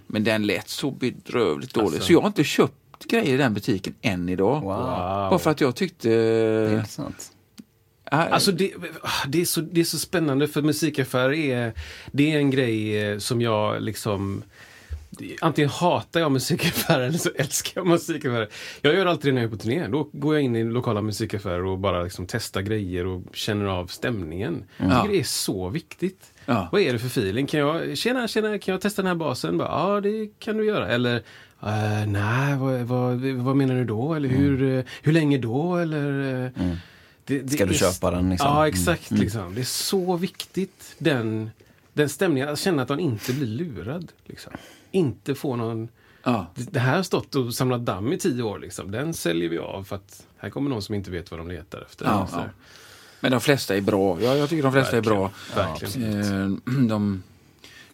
[0.08, 1.88] Men den lät så bedrövligt dålig.
[1.88, 2.02] Alltså.
[2.02, 2.74] Så jag har inte köpt
[3.10, 4.62] grejer i den butiken än idag.
[4.62, 4.68] Wow.
[5.30, 6.10] Bara för att jag tyckte...
[6.10, 7.33] Det är intressant.
[8.18, 8.72] Alltså det,
[9.28, 11.74] det, är så, det är så spännande för musikaffärer är,
[12.12, 14.44] det är en grej eh, som jag liksom
[15.42, 18.50] Antingen hatar jag musikaffärer eller så älskar jag musikaffärer.
[18.82, 19.88] Jag gör alltid det när jag är på turné.
[19.88, 23.88] Då går jag in i lokala musikaffärer och bara liksom testar grejer och känner av
[23.88, 24.64] stämningen.
[24.78, 25.02] Jag Ja.
[25.02, 26.34] tycker det är så viktigt.
[26.46, 26.70] Ja.
[26.72, 27.48] Vad är det för feeling?
[27.48, 29.60] Kan jag, tjena, tjena, kan jag testa den här basen?
[29.60, 30.88] Ja, det kan du göra.
[30.88, 31.16] Eller
[31.64, 34.14] "Eh, nej, vad, vad, vad menar du då?
[34.14, 35.76] Eller hur, eh, hur länge då?
[35.76, 36.52] Eller, eh,
[37.26, 38.48] det, det Ska du köpa den, liksom?
[38.50, 38.70] Ja, Mm.
[38.74, 39.12] exakt.
[39.12, 39.56] Liksom.
[39.56, 41.52] Det är så viktigt, den,
[41.94, 42.50] den stämningen.
[42.50, 44.12] Att känna att man inte blir lurad.
[44.26, 44.54] Liksom.
[44.92, 45.88] Inte få någon...
[46.24, 46.48] ja.
[46.56, 48.60] Det det här har stått och samlat damm i tio år.
[48.60, 48.92] Liksom.
[48.92, 51.82] Den säljer vi av för att här kommer någon som inte vet vad de letar
[51.82, 52.06] efter.
[52.06, 52.44] Ja, ja.
[53.20, 54.18] Men de flesta är bra.
[54.22, 55.32] Ja, jag tycker de flesta är bra.
[55.56, 56.20] Verkligen.
[56.66, 57.24] Eh, De,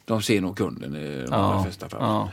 [0.05, 1.99] de ser nog kunden i de allra flesta fall.
[2.01, 2.29] Ja.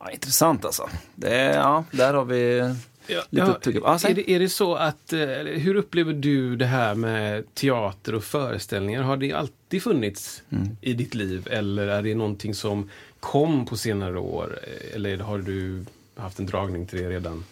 [0.00, 0.88] Ja, intressant alltså.
[1.14, 2.74] Det ja, där har vi
[3.10, 3.98] Ja, lite ja.
[4.02, 8.14] Ja, är, det, är det så att, eh, hur upplever du det här med teater
[8.14, 9.02] och föreställningar?
[9.02, 10.68] Har det alltid funnits Mm.
[10.80, 12.88] i ditt liv eller är det någonting som
[13.20, 14.58] kom på senare år?
[14.94, 15.84] Eller har du
[16.16, 17.44] haft en dragning till det redan?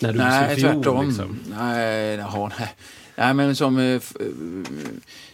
[0.00, 1.06] När du Nej, som fiol, tvärtom.
[1.08, 1.38] Liksom?
[1.58, 2.68] Nej, jaha, nej.
[3.16, 4.00] nej, men som, eh, eh,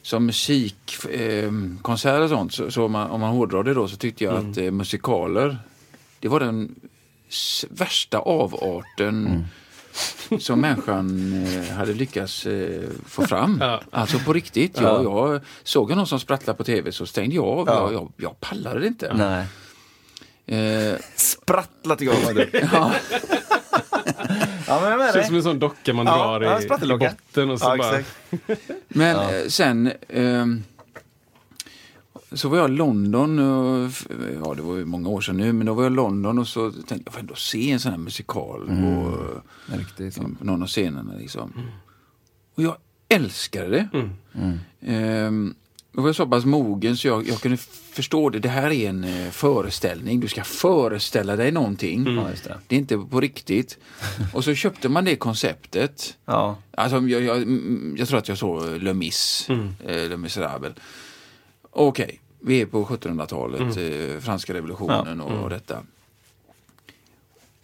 [0.02, 4.24] som musikkonserter och sånt, så, så om, man, om man hårdrar det då, så tyckte
[4.24, 4.50] jag Mm.
[4.50, 5.58] att musikaler,
[6.20, 6.74] det var den
[7.70, 9.46] värsta avarten
[10.40, 13.58] som människan eh, hade lyckats eh, få fram.
[13.60, 13.80] Ja.
[13.90, 14.80] Alltså på riktigt.
[14.80, 17.66] Jag, jag såg någon som sprattlade på tv så stängde jag av.
[17.68, 19.14] Jag, jag, jag pallade det inte.
[19.14, 19.46] Nej.
[20.46, 22.68] Eh, Sprattla tycker jag det.
[22.72, 22.92] ja,
[24.68, 25.24] Ja, men jag är med Det känns dig.
[25.26, 27.98] som en sån docka man Ja, drar ja, i, i botten och så Ja, bara...
[27.98, 28.16] exakt.
[28.88, 30.64] men eh, sen ehm,
[32.32, 33.90] så var jag i London, och,
[34.44, 36.48] ja det var ju många år sedan nu, men då var jag i London och
[36.48, 39.18] så tänkte jag, jag får ändå se en sån här musikal på,
[39.76, 40.16] Riktigt.
[40.38, 41.14] på någon av scenerna.
[41.18, 41.52] Liksom.
[42.54, 42.76] Och jag
[43.08, 43.88] älskade det.
[44.80, 45.54] Ehm,
[45.92, 47.56] jag var så pass mogen så jag, jag kunde
[47.92, 48.38] förstå det.
[48.38, 50.20] Det här är en eh, föreställning.
[50.20, 52.16] Du ska föreställa dig någonting.
[52.16, 52.58] Ja, just det.
[52.66, 53.78] Det är inte på riktigt.
[54.32, 56.16] Och så köpte man det konceptet.
[56.24, 56.56] Ja.
[56.70, 59.48] Alltså, jag, jag, mm, jag tror att jag såg Le Mis,
[59.84, 60.74] eh, Le Miserable.
[61.78, 65.82] Okej, vi är på 1700-talet, eh, franska revolutionen och, och detta.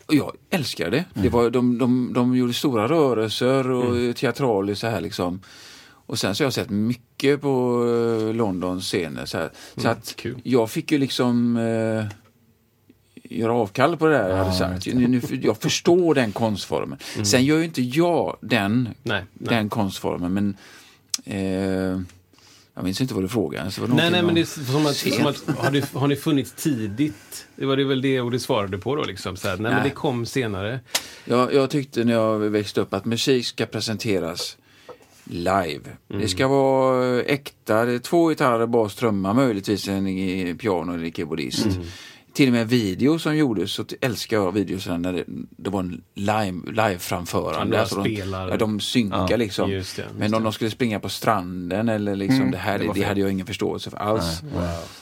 [0.07, 1.05] Och jag älskar det.
[1.15, 5.41] det var, de, de, de gjorde stora rörelser och teatraliskt så här liksom.
[6.07, 7.85] Och sen så har jag sett mycket på
[8.29, 9.27] eh, Londons scener.
[9.27, 9.51] Så, här.
[9.77, 10.41] så att kul.
[10.45, 12.05] jag fick ju liksom eh,
[13.15, 14.87] göra avkall på det där jag hade sagt.
[14.87, 16.99] Nu, nu, jag förstår den konstformen.
[17.25, 19.49] Sen gör ju inte jag den, Nej, nej.
[19.51, 20.57] den konstformen, men
[21.25, 22.01] eh,
[22.75, 23.71] jag minns inte vad du frågade.
[23.71, 26.09] Så var det Nej, nej, men det är som att, som att har, det, har
[26.09, 27.47] ni funnits tidigt?
[27.57, 29.37] Det var det väl det och det svarade på då liksom.
[29.37, 29.83] Så här, nej, men Nej.
[29.85, 30.81] det kom senare.
[31.25, 34.57] Jag, jag tyckte när jag växte upp att musik ska presenteras
[35.25, 35.81] live.
[36.11, 36.23] Mm.
[36.23, 41.11] Det ska vara äkta, det är två gitarrer, bas, trumma, möjligtvis en i- piano eller
[41.11, 41.67] keyboardist.
[41.67, 41.83] Mm.
[42.35, 45.25] Till och med video som gjordes så älskar jag videorna när det,
[45.57, 47.77] det var en live, live-framförande.
[47.77, 49.71] Ja, några de, ja, de synkar Ja, liksom.
[49.71, 50.47] just det, just Men om det.
[50.47, 53.91] de skulle springa på stranden eller liksom det här, det det, hade jag ingen förståelse
[53.91, 54.43] för alls.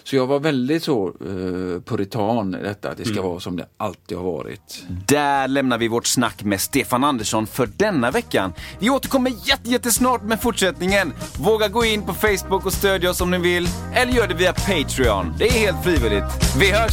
[0.05, 3.25] Så jag var väldigt så uh, puritan i detta, att det ska Mm.
[3.31, 4.85] vara som det alltid har varit.
[5.07, 8.53] Där lämnar vi vårt snack med Stefan Andersson för denna veckan.
[8.79, 11.13] Vi återkommer jätte, jättesnart med fortsättningen.
[11.39, 13.69] Våga gå in på Facebook och stödja oss om ni vill.
[13.95, 15.35] Eller gör det via Patreon.
[15.39, 16.25] Det är helt frivilligt.
[16.61, 16.93] Vi hörs,